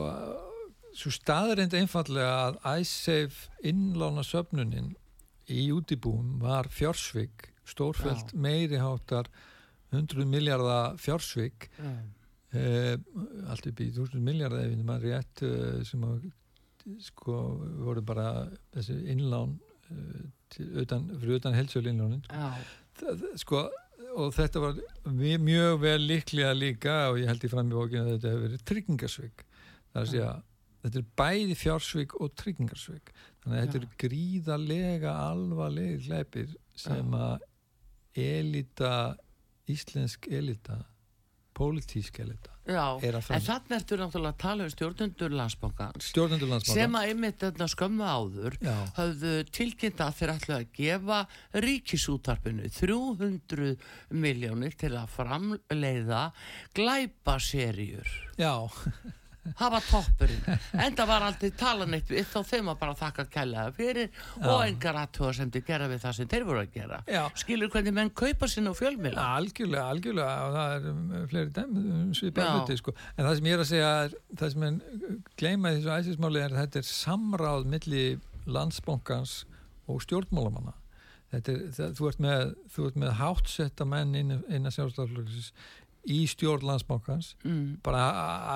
[0.97, 4.87] svo staðreind einfallega að æsseif innlána söfnunin
[5.53, 9.29] í útibúum var fjársvik stórfælt meiriháttar
[9.91, 11.69] 100 miljardar fjársvik.
[11.77, 11.91] Já.
[12.55, 12.95] uh,
[13.51, 16.29] allt upp í 1000 miljardar ef maður rétt uh, sem að
[17.03, 17.37] sko
[17.85, 18.27] voru bara
[18.73, 19.55] þessi innlán
[19.91, 22.23] uh, til, utan, fyrir utan helsölu innlánin
[23.39, 23.67] sko
[24.11, 24.79] og þetta var
[25.13, 28.65] mjög, vel líklega líka og ég held í fram í bókinu að þetta hefur verið
[28.71, 30.31] tryggingarsvik það er að segja
[30.81, 33.83] þetta er bæði fjársvik og tryggingarsvik þannig að þetta Já.
[33.83, 37.47] er gríðarlega alvarlegir glæpir sem að
[38.15, 39.17] elita
[39.71, 40.81] íslensk elita
[41.57, 48.05] pólitísk elita en þannig ertu náttúrulega að tala um stjórnundur landsmála sem að einmitt skömmu
[48.05, 48.75] áður Já.
[48.99, 51.19] höfðu tilkynnt að þeir ætlu að gefa
[51.65, 53.73] ríkisútarpinu 300
[54.13, 56.23] miljónir til að framleiða
[56.77, 58.53] glæpaserjur já,
[59.57, 60.41] það var toppurinn.
[60.85, 64.09] En það var aldrei tala neitt við þá þeim að bara þakka kælega fyrir
[64.41, 66.99] og engar aðtúa sem þið gera við það sem þeir voru að gera.
[67.09, 67.21] Já.
[67.41, 70.35] skilur hvernig menn kaupa sinna á fjölmila algjörlega, algjörlega.
[70.47, 71.85] Og það er um, fleiri dæmi
[72.17, 72.51] svipað Já.
[72.57, 72.95] hluti sko.
[73.15, 74.81] en það sem ég er að segja er, það sem en
[75.41, 78.05] gleyma í þessu æsismáli er að þetta er samráð milli
[78.51, 79.41] landsbankans
[79.89, 80.77] og stjórnmálamanna.
[81.31, 82.41] Þetta er, það, þú ert með
[82.73, 85.51] þú ert með háttsetta menn inn, innan sjálfstaflöksis
[86.09, 87.81] í stjórn landsbankans mm.
[87.85, 88.07] bara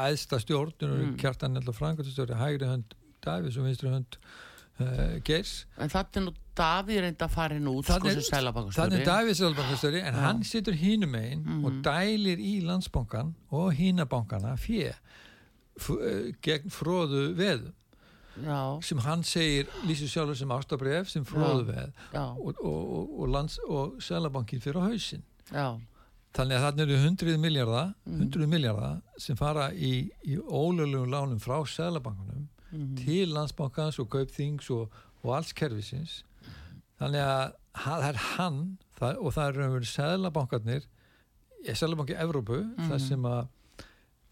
[0.06, 0.96] aðsta stjórn mm.
[0.96, 1.16] Mm.
[1.22, 4.18] kjartan eða frangöndastjóri hægri hönd Davids og vinstri hönd
[4.80, 8.80] uh, Geirs en þetta er nú Davíð reynda að fara inn út sko sem sælabakastöri
[8.80, 10.22] Þannig er Davíð Sjálfbankastjóri en Já.
[10.24, 11.66] hann situr hínum einn Mhm.
[11.66, 14.93] og dælir í landsbankan og hínabankana fjö
[16.41, 17.66] gegn fróðu veð
[18.46, 23.20] já, sem hann segir lýsir sjálfur sem ástabref sem fróðu veð já, og, og, og,
[23.20, 25.68] og, lands, og Sjálfbankin fyrir á hausinn já
[26.36, 27.94] þannig að þarna eru 100 miljardar.
[28.06, 32.96] 100 miljardar sem fara í, í ólöglegum lánum frá Sjálfbankunum Mhm.
[32.98, 34.90] til landsbankans og kaupþings og,
[35.24, 36.24] og alls kerfisins
[37.00, 38.58] þannig að það er hann
[39.00, 40.88] það, og það er raunverið seðlabankarnir
[41.80, 42.90] seðlabanki Evrópu Mhm.
[42.90, 43.48] þar sem að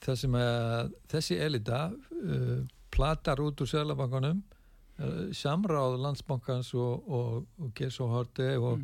[0.04, 4.42] þar sem að þessi elita uh, platar út úr seðlabankanum
[5.00, 8.82] uh, samráð landsbankans og, og, og og Horte og,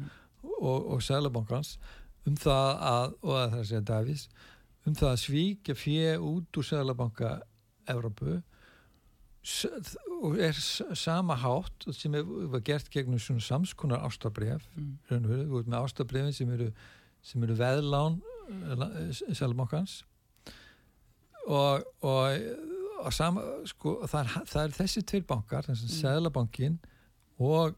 [0.61, 1.77] og, og seðlabankans
[2.29, 4.27] um það að, og að það að segja Davís
[4.87, 7.33] um það að svíkja fjö út úr seðlabanka
[7.89, 8.37] Evrópu
[9.43, 10.53] s- og er
[10.99, 12.15] sama hátt sem
[12.51, 14.97] var gert gegnum svona samskonar ástabref Mm.
[15.09, 16.71] þú ert með ástabrefin sem eru
[17.21, 18.19] sem eru veðlán
[19.35, 20.03] Sælabankans
[21.47, 22.39] og, og,
[23.03, 25.95] og sama, sko, það, er, það er þessi tveir bankar, þessi mm.
[26.01, 26.79] Sælabankin
[27.39, 27.75] og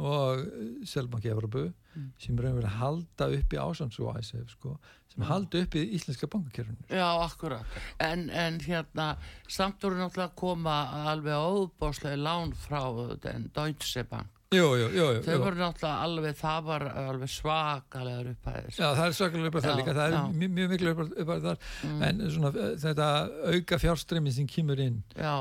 [0.00, 0.44] og
[0.86, 2.08] Sælabanki Evropu mm.
[2.22, 4.74] sem raunverið halda upp í ásans og ISF sko,
[5.12, 6.88] sem halda upp í íslenska bankakerfinu.
[6.88, 7.78] Já, akkurat.
[8.02, 9.12] En, en hérna,
[9.48, 10.76] samt voru náttúrulega að koma
[11.12, 12.82] alveg óbáslega lán frá
[13.24, 15.04] den Deutsche Bank Jú, jú, jú.
[15.22, 18.80] Þau voru náttúrulega alveg, það var alveg svakalegar upphæðis.
[18.80, 22.00] Já, það er svakalegar upphæðis líka, það er mjög, mjög miklu upphæðis þar, mm.
[22.08, 22.50] en svona
[22.82, 23.06] þetta
[23.52, 25.36] auka fjárströmmin sem kýmur inn já.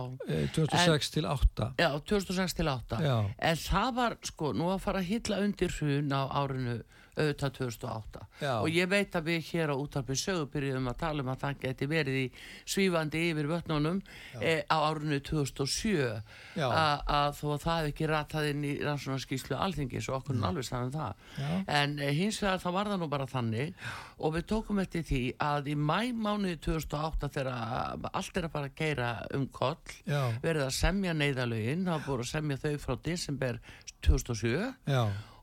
[0.54, 1.72] 2006 en, til 8.
[1.82, 3.02] Já, 2006 til 8.
[3.08, 3.16] Já.
[3.50, 6.78] En það var, sko, nú að fara að hitla undir hrun á árinu
[7.20, 8.52] auðvitað 2008 Já.
[8.56, 11.88] og ég veit að við hér á útarpið sögubyrjum að tala um að það geti
[11.92, 12.26] verið í
[12.74, 14.02] svífandi yfir vötnunum
[14.40, 16.08] e, á árunni 2007
[16.70, 20.90] að þó að það ekki ratað inn í rannsónarskíslu alþingis og okkur er alveg saman
[20.90, 21.26] um það.
[21.40, 21.50] Já.
[21.80, 23.90] en e, hins vegar það var það nú bara þannig Já.
[24.18, 28.78] og við tókum eftir því að í mæmánuði 2008 þegar allt er að fara að
[28.80, 29.78] geira um koll
[30.44, 33.60] verið að semja neyðalögin það voru að semja þau frá desember
[34.06, 34.72] 2007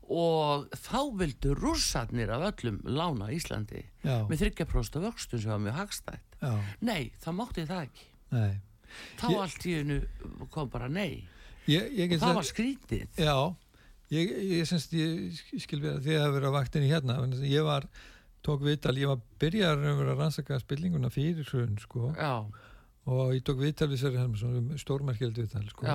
[0.07, 4.23] og þá vildu rússarnir af öllum lána Íslandi Já.
[4.29, 6.37] með 30% vöxtum sem var mjög hagstætt.
[6.41, 6.53] Já.
[6.79, 8.09] nei, það mátti það ekki.
[8.31, 8.59] Nei.
[9.19, 9.97] þá ég, allt í hennu
[10.53, 11.23] kom bara nei.
[11.67, 13.35] Ég, ég það var skrítið Já,
[14.15, 17.89] ég, ég semst ég skil vera því að vera vaktinni hérna ég var,
[18.47, 22.13] tók viðtal, ég var byrjar að rannsaka spillinguna fyrir hrun sko.
[22.15, 22.47] Já
[23.07, 25.85] og ég tók viðtal við Sverri Helmarsson um stórmerkjald viðtal sko.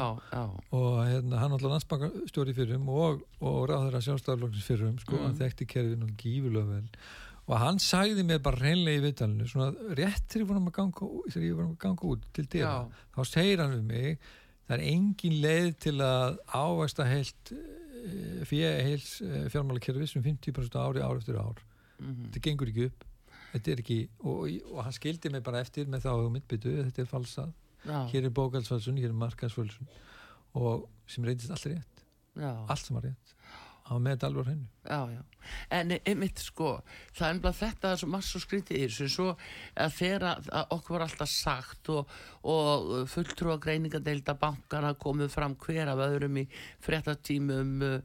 [0.79, 5.27] og hérna, hann alltaf landsbankastjóri fyrrum og, og ráður að sjálfstaflokksins fyrrum sko, mm.
[5.27, 6.87] hann þekkti kerfin og gífulega vel
[7.51, 12.13] og hann sagði mér bara reynlega í viðtalinu svona rétt þegar ég var að ganga,
[12.15, 12.77] út til dýra,
[13.13, 14.29] þá segir hann við mig
[14.69, 21.03] það er engin leið til að ávægsta heilt eh, eh, fjármála kerfi sem 50% ári
[21.03, 21.59] ár eftir ár
[21.99, 22.29] mm -hmm.
[22.31, 23.05] þetta gengur ekki upp
[23.53, 27.11] þetta er ekki, og, og hann skildi mig bara eftir með þá myndbyttu, þetta er
[27.11, 27.53] falsað.
[27.83, 27.99] Já.
[28.13, 29.89] hér er bókalsfalsun, hér er markansfalsun
[30.55, 32.05] og sem reyndist allt rétt.
[32.39, 32.53] Já.
[32.71, 33.33] allt sem var rétt.
[33.83, 35.23] Á með þetta alveg hennu Já, já,
[35.75, 36.69] en einmitt sko
[37.17, 39.27] það er einblað þetta sem maður svo skrítið í þessu svo
[39.75, 42.13] að þegar okkur var alltaf sagt og,
[42.47, 46.47] og fulltrú að greiningadeilda bankana komið fram hver af öðrum í
[46.87, 47.97] frettatímum uh,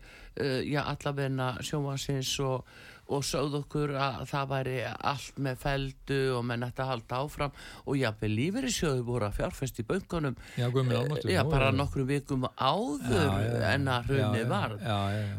[0.41, 2.65] uh, já allavegna sjómasins og
[3.13, 7.55] og sögð okkur að það væri allt með feldu og menn ætti að halda áfram.
[7.85, 12.47] Og jáfnveg lífeyri sjöðu voru að fjárfest í böngunum já, eh, já, bara nokkrum vikum
[12.57, 14.75] áður já, en að hrunni var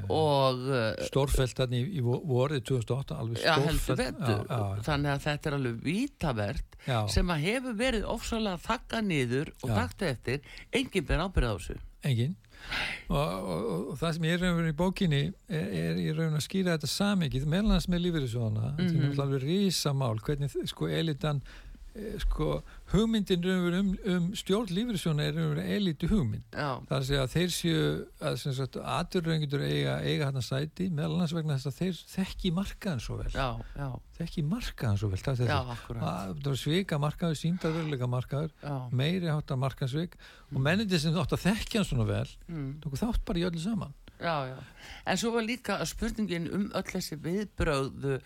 [0.08, 5.80] og eh, stórfelt þannig í, í vorið 2008 alveg stórfelt þannig að þetta er alveg
[5.84, 6.78] vítavert
[7.12, 10.44] sem að hefur verið ofsalega þakka niður og takta eftir.
[10.72, 11.80] Enginn ber ábyrð á þessu.
[12.08, 12.36] Enginn
[13.09, 16.44] og, og, og það sem ég er raun í bókinni er, er ég raun að
[16.44, 19.00] skýra þetta samikið meðlans með lífeyrisvona mm -hmm.
[19.00, 21.42] þetta er alveg rísamál hvernig sko elitan
[22.22, 22.61] sko
[22.93, 26.45] hugmyndin um, um stjórn lífyrirsjónu er um elitu hugmynd.
[26.55, 27.82] Er að þeir séu
[28.22, 33.05] að aturröngundur eiga, eiga hann að sæti meðal annars vegna þess að þeir þekki markaðan
[33.05, 33.30] svo vel.
[33.34, 33.89] Já, já.
[34.20, 38.55] þekki markaðan svo vel það er svika markaður, síndarveruleika markaður
[38.95, 40.55] meiri hátta markaðsvik mm.
[40.57, 42.70] og mennindi sem þátt að þekkja hann svona vel mm.
[42.89, 44.58] þátt bara í öllu saman Já, já.
[45.06, 48.16] En svo var líka spurningin um öll þessi viðbröðu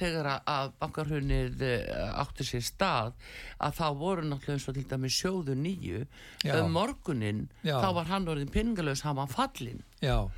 [0.00, 3.12] þegar að bankarhunnið eh, átti sér stað
[3.60, 6.06] að þá voru náttúrulega eins og til dæmi sjóðu nýju
[6.56, 7.76] um morgunin já.
[7.84, 10.30] þá var hann orðin pinningalös, hann var fallin Já.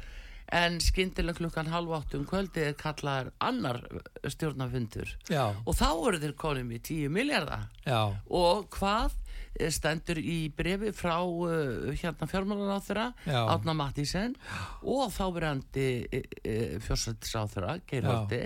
[0.52, 3.80] En skindilega klukkan halv áttum kvöldi er kallaðar annar
[4.28, 5.14] stjórnafundur
[5.64, 7.70] og þá voru þeir konum í 10 miljardar
[8.28, 9.23] og hvað Eh,
[9.72, 14.34] stendur í brefi frá uh, hérna fjármálaráþurra Átna Mattísen
[14.82, 18.42] og þáverandi uh, eh, fjórsættisáþurra Geirhaldi.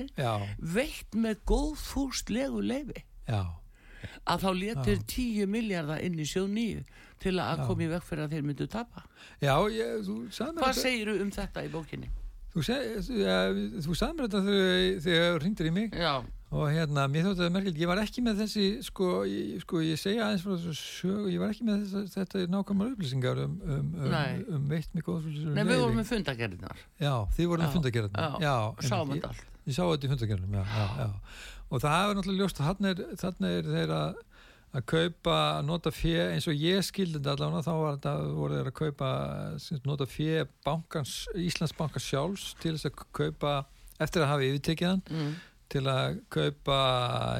[0.59, 6.85] Veitt með góð fúst legu leifi að þá letur 10 miljardar inn í sjóð nýju
[7.19, 9.03] til að koma í vekk fyrir að þeir myndu tapa.
[9.43, 10.07] Já, ég,
[10.39, 12.11] Hvað segir þú um þetta í bókinni?
[12.53, 13.39] Þú, seg, ja,
[13.85, 14.59] þú sagði mér þetta
[15.05, 15.97] þegar þú ringdir í mig.
[15.99, 16.13] Já
[16.49, 20.01] og hérna, mér þóttu það merkild, ég var ekki með þessi sko, ég, sko, ég
[20.01, 23.91] segja aðeins frá þessu sög, ég var ekki með þess, þetta nákvæmlega upplýsingar um, um,
[23.99, 24.15] um,
[24.57, 28.55] um veitt mig góð Nei, við vorum með fundagerðinar Já, þið vorum með fundagerðinar Já,
[28.89, 29.45] sáum þetta allt.
[29.69, 31.59] Ég sá þetta í fundagerðinum, já, já, já.
[31.69, 34.25] Og það hefur náttúrulega ljóst að þarna er, þarna er þeir að
[34.79, 35.35] að kaupa,
[35.65, 39.13] nota fjö eins og ég skildi þetta allavega þá var þetta, voru þeir að kaupa
[39.89, 43.55] nota fjö bankans, Íslands bankans sjálfs til þess að kaupa
[43.97, 45.05] eftir að hafa yfirtekið hann.
[45.09, 45.31] Mm
[45.73, 46.79] til að kaupa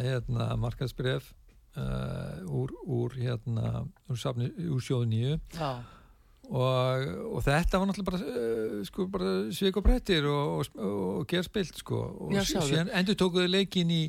[0.05, 1.31] hérna, markaðsbref
[1.79, 5.39] uh, úr, úr, hérna, úr, safni, úr sjóðu nýju
[6.49, 10.83] og, og þetta var náttúrulega bara, uh, sko, bara svik og brettir og, og,
[11.21, 12.03] og gerspilt sko.
[12.29, 14.03] og síðan endur tókuðu leikin í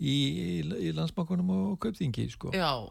[0.00, 0.50] í, í,
[0.88, 2.52] í landsbankunum og kaupþingi sko.
[2.56, 2.88] Já,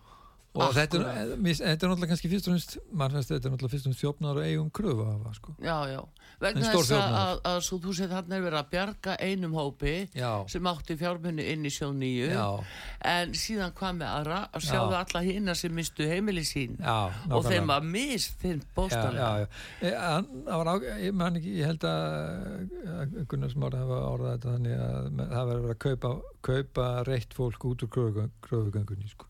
[0.54, 1.60] og þetta er, akkurat.
[1.60, 4.04] þetta er náttúrulega kannski fyrst og finnst mann finnst þetta er náttúrulega fyrst og finnst
[4.06, 5.56] þjófnar og eigum kröfu að hafa sko.
[5.62, 6.02] já, já.
[6.40, 9.96] Vegna þess að, að, að svo þú segir þarna er verið að bjarga einum hópi
[10.16, 12.30] já, sem átti fjármunni inn í sjóð nýju
[13.12, 15.00] en síðan hvað með aðra að sjáðu Já.
[15.04, 19.48] alla hína sem mistu heimili sín já og þeim að mist þeim bóstalega.
[19.82, 24.54] E, hann, á, ég man ekki, ég held að, að Gunnar Smári hafa orðað þetta
[24.56, 26.14] þannig að það verður að kaupa,
[26.50, 27.92] kaupa reitt fólk út úr
[28.48, 29.30] kröfugöngunni sko.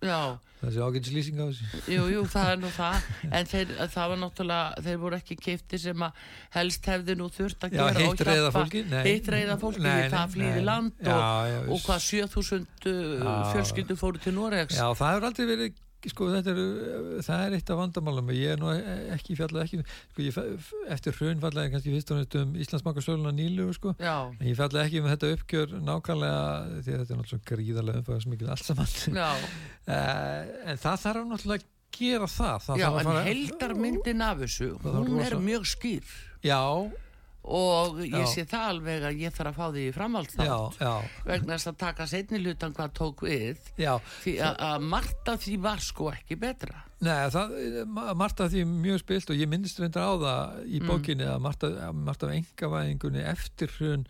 [0.60, 1.82] Þessi ágætis lýsing á þessu.
[1.90, 3.10] Jú, jú, það er nú það.
[3.32, 6.24] En þeir, það var náttúrulega þeir voru ekki keifti sem að
[6.56, 11.04] helst hefði nú þurft að já, gera fólki nei, hitt reyða fólki það flýði land
[11.04, 13.36] já, og, já, og hvað 7000 Já.
[13.54, 14.78] fjölskyldur fóru til Noregs.
[14.78, 16.60] Já, það hefur aldrei verið sko, þetta er,
[17.26, 18.30] það er eitt af vandamálum.
[18.36, 18.70] Ég er nú
[19.16, 23.68] ekki fjallað ekki sko, ég, eftir hrun fallaði kannski fyrst og næst um Íslandsbankasöluna nýlu
[23.76, 23.96] sko.
[24.00, 26.46] En ég fallaði ekki um þetta uppgjör nákvæmlega
[26.86, 28.96] því að þetta er náttúrulega gríðarlega umfæðast mikið allt saman.
[29.90, 35.16] Eh, en það þarf náttúrulega að gera það, það já en heildarmyndin af þessu hún
[35.24, 36.12] er mjög skýr.
[36.46, 36.60] Já,
[37.50, 40.84] og ég sé það alveg að ég þarf að fá því í framhald já, þá
[40.86, 40.92] já,
[41.26, 43.58] vegna þess að taka setni hlutan hvað tók við.
[43.82, 43.94] Já.
[44.24, 46.84] Því að, að margt af því var sko ekki betra.
[47.00, 47.54] Nei, það,
[47.96, 50.90] ma- margt af því mjög spilt og ég minnist reyndar á það í Mm.
[50.92, 54.04] bókinni að margt af, margt af engavæðingunni eftir hrun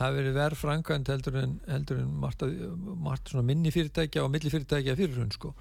[0.00, 4.94] hafi verið verð framkvæmt heldur en, heldur en margt svona minni fyrirtækja og milli fyrirtækja
[4.96, 5.54] fyrir hrun sko.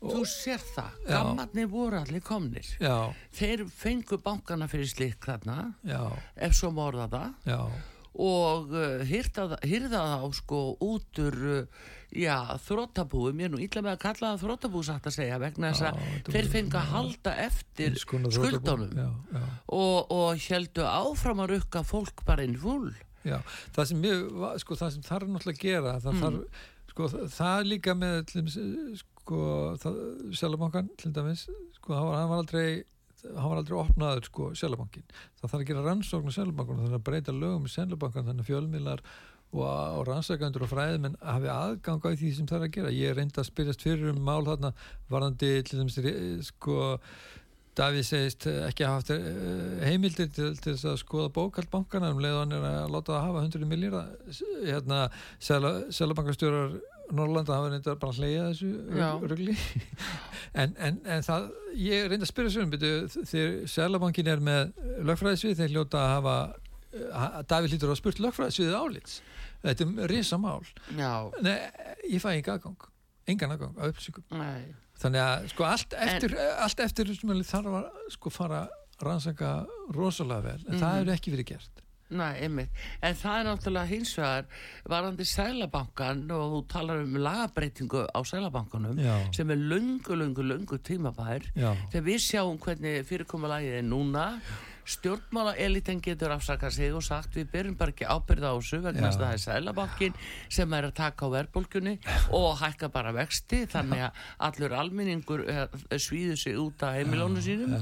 [0.00, 1.12] Þú sér það, Já.
[1.16, 2.68] gammarnir voru allir komnir.
[2.80, 2.96] Já,
[3.34, 6.02] þeir fengu bankana fyrir slik þarna já,
[6.36, 7.32] ef svo morða það.
[7.50, 7.60] Já,
[8.18, 8.72] og
[9.06, 11.82] hýrða, hýrða þá sko út úr uh,
[12.18, 15.70] já, þróttabúum, ég er nú illa með að kalla það þróttabú satt að segja vegna
[15.70, 19.10] þess að þeir fengu að halda eftir já,
[19.68, 22.90] og, og heldu áfram að rukka fólk bara inn fúl
[23.28, 23.38] já.
[23.76, 24.02] Það sem,
[24.40, 26.22] va- sko, það sem þarf náttúrulega að gera það Mm.
[26.24, 26.66] þarf,
[26.98, 28.58] sko, það, líka með dæmis,
[29.04, 29.40] sko,
[30.34, 31.46] Sjálfbankan til dæmis,
[31.78, 32.84] sko, hann var, aldrei
[33.24, 37.00] hann var aldrei opnaður sko Sjálfbankin það þarf að gera rannsókn á Sjálfbankan það þarf
[37.00, 39.02] að breyta lögum í Sjálfbankan þannig að fjölmiðlar
[39.52, 42.94] og, og rannsækandur og fræðmenn hafi aðgang á því sem það er að gera.
[42.94, 44.72] Ég er reynd að spyrjast fyrir um mál þarna
[45.10, 45.98] varðandi til dæmis
[46.50, 46.78] sko
[47.78, 52.22] Davíð segist ekki hafa haft eh, heimildir til, til þess að skoða bókald bankana um
[52.22, 54.08] leið og hann er að láta það hafa 100 miljardar
[54.66, 54.98] hérna
[55.94, 56.74] Sælabankastjórar
[57.14, 59.10] Norrlanda hafa reyndar bara að hleyja þessu Já.
[59.32, 59.56] rugli.
[60.58, 64.70] En, en, en það, ég reyndi að spyrja sér um þegar Sælabankin er með
[65.06, 66.36] lögfræðisvið, þeir hljóta að hafa
[66.96, 69.18] eh, Davíð hlýtur að spurt lögfræðisviðið álits.
[69.62, 70.64] Þetta er risa mál
[70.96, 71.12] já,
[71.44, 71.54] Nei,
[72.08, 72.88] ég fæ enga aðgang
[73.28, 74.24] engan aðgang á upplýsingum.
[74.40, 78.68] Nei þannig að sko allt eftir, allt eftir þarf að sko fara
[79.02, 80.98] rannsaka rosalega vel en það Mhm.
[80.98, 82.70] hefur ekki verið gert Nei, einmitt.
[83.02, 84.46] En það er náttúrulega hins vegar
[84.88, 90.78] varandi Sælabankan og þú talar um lagabreitingu á Sælabankanum já, sem er lungu, lungu, lungu
[90.80, 91.44] tímabær.
[91.92, 94.40] Þegar við sjáum hvernig fyrirkomulagið er núna,
[94.88, 99.10] stjórnmála elitin getur afsakað sig og sagt við byrjum bara ekki ábyrða á þessu vegna
[99.10, 100.18] að það er Sælabankin
[100.58, 101.96] sem er að taka á verðbólkunni
[102.36, 105.66] og hækka bara vexti þannig að allur almenningur eh,
[105.96, 107.76] svíður sig út af heimilónu sínum.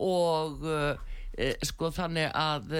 [0.00, 0.94] og uh,
[1.36, 2.72] e, sko þannig að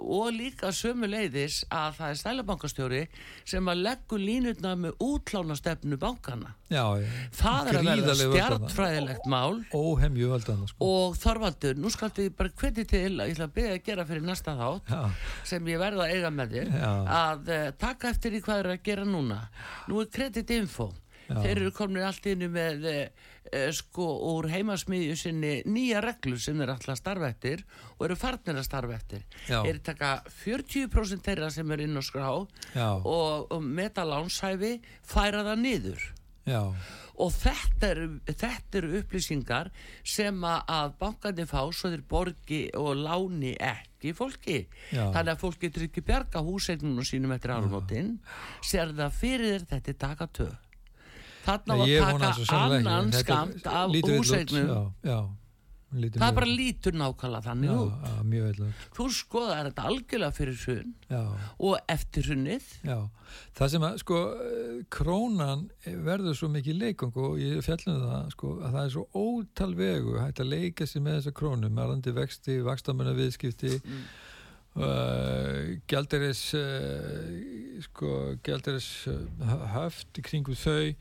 [0.00, 3.00] og líka sömu leiðis að það er stælabankastjóri
[3.48, 6.54] sem að leggur línutna með útlánastefnu bankana.
[6.68, 7.08] já, já.
[7.40, 8.14] Það er að þarna.
[8.20, 10.90] stjartfræðilegt mál óhemju völdan sko.
[10.90, 14.08] og Þorvaldur, nú skaltu ég bara hveti til að ég ætla að byrja að gera
[14.08, 15.02] fyrir næsta þátt já,
[15.52, 16.74] sem ég verða að eiga með þér
[17.20, 19.44] að uh, taka eftir í hvað er að gera núna.
[19.88, 21.09] Nú er Credit Info Já.
[21.38, 23.00] Þeir eru komin allt innu með uh,
[23.50, 27.64] uh, sko úr heimasmiðju sinni nýja reglur sem þeir alltaf starfa eftir
[27.96, 28.68] og eru farnir að
[29.48, 29.60] Já.
[29.64, 30.12] er taka
[30.44, 32.30] 40% þeirra sem er inn á skrá
[32.74, 36.08] já, og, og meta lánshæfi færa það niður.
[36.48, 36.62] Já,
[37.20, 39.70] og þetta eru, þetta eru upplýsingar
[40.06, 44.62] sem að, bankandi fá svo þeir borgi og láni ekki fólki.
[44.88, 45.10] Já.
[45.12, 48.16] þannig að fólk getur ekki bjarga húsegnunum sínum eftir árumótin
[48.64, 50.69] sér það fyrir þetta er taka töð
[51.50, 54.24] þarna Nei, að taka annan skamt af lítur
[55.90, 58.04] það mjög bara lítur nákvæmlega þannig já, út.
[58.06, 60.58] já, þú skoðar þetta algjörlega fyrir
[61.10, 61.22] já,
[61.58, 62.98] og eftir hrunnið já,
[63.58, 64.20] það sem að sko
[64.94, 65.66] krónan
[66.06, 70.18] verður svo mikið leikung og ég fjallum það sko að það er svo ótal vegu
[70.20, 74.04] hægt að leika sér með þessa krónu marandi vexti, vakstamöna viðskipti Mm.
[74.78, 78.10] Uh, gjalderis uh, sko
[78.46, 79.18] gjalderis uh,
[79.74, 80.92] höft í kringu þau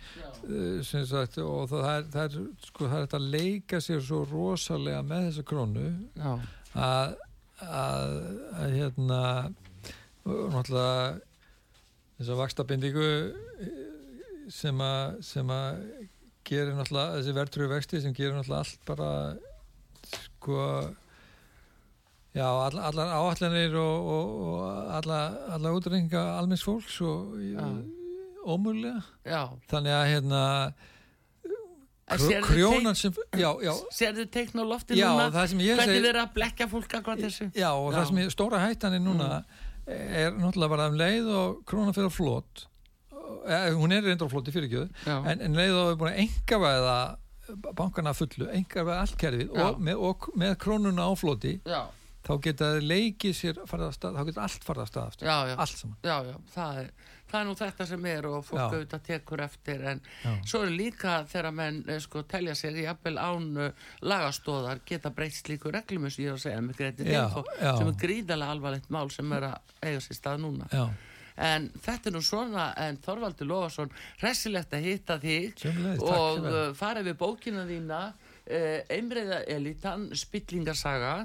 [0.86, 4.22] sem sagt og það er, það er sko það er hægt að leika sér svo
[4.30, 6.32] rosalega með þessa krónu já,
[6.74, 7.18] að,
[7.66, 8.14] að,
[8.64, 9.24] að hérna
[10.30, 11.20] náttúrulega
[12.20, 13.12] þess að vakstabindingu
[14.52, 15.84] sem að sem að
[16.50, 19.12] gerir náttúrulega þessi verðtrúi vexti sem gerir náttúrulega allt bara
[20.10, 20.64] sko
[22.40, 25.20] já, all, allar áallanir og, og, og alla,
[25.56, 27.36] alla útrenga almenns fólks og
[28.50, 29.44] ómúlega Já.
[29.70, 30.42] þannig að hérna
[32.48, 35.30] krjónan sem já, já, Serðu teikn á lofti já, núna?
[35.34, 37.50] Hvernig segi verið að blekja fólk akkurat þessu?
[37.54, 39.30] Já, og það sem ég, stóra hættan er núna
[39.90, 42.66] er náttúrulega bara um leið og krónan fyrir flott
[43.50, 45.18] eh, hún er reyndar á flotti fyrir Já.
[45.20, 47.00] en, en leið og við búin að engavæða
[47.78, 49.64] bankana að fullu, engavæða allt kerfið Já.
[49.66, 51.82] og með, og með krónuna á flotti Já,
[52.26, 55.56] þá geta leikið sér stað, þá geta allt farið að stað aftur, já, já.
[55.64, 55.98] allt saman.
[56.04, 56.90] Já, já, það er,
[57.32, 60.32] það er nú þetta sem er og fólk auðvitað tekur eftir en Já.
[60.52, 65.12] svo er líka þegar menn eh, sko telja sér í appel án uh, lagastóðar geta
[65.16, 67.72] breytt slíku reglum og ég er að segja með greiti Já, info já.
[67.78, 70.70] sem er gríðalega alvarlegt mál sem er að eiga sér stað núna.
[70.74, 70.88] Já,
[71.50, 76.58] en þetta er nú svona en Þorvaldur Lófarsson hressilegt að hitta þig takk og uh,
[76.78, 81.16] fara við bókina þína uh, einbreiða elitan spillingarsaga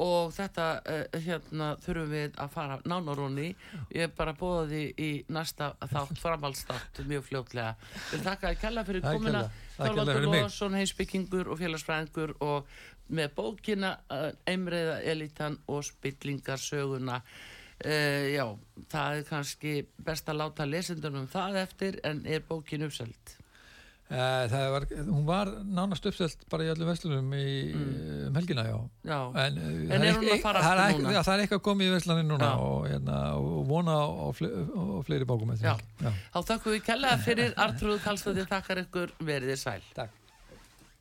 [0.00, 3.48] og þetta uh, hérna þurfum við að fara nánaróni
[3.94, 7.74] ég er bara því í næsta þátt, framhaldstátt mjög fljótlega.
[8.12, 9.44] Við þakka að kella fyrir kærlega.
[9.74, 10.22] Þorvaldur.
[10.28, 12.70] Lófarsson, heimsbyggingur og félagsfræðingur og
[13.14, 17.20] með bókina uh, einbreiða elitan og spillingarsöguna
[17.84, 18.44] Uh, já,
[18.88, 19.70] það er kannski
[20.06, 23.18] best að láta lesendunum það eftir en er bókin uppseld?
[23.18, 23.43] Eh, það
[24.10, 27.46] var, hún var nánast uppselt bara í öllum vestlunum í
[28.28, 28.76] um helgina, já.
[29.04, 31.62] Já, En, eh, En það er að ekki- fara það er ekki- Það er eitthvað
[31.68, 36.38] komið í Vestlandin núna og, hérna, og vona á, á, fle, á fleiri bókum þá
[36.44, 39.80] þakkum við kella fyrir Artrúð Kallstóttir þakkar ykkur veriði sæl.
[39.94, 40.10] Takk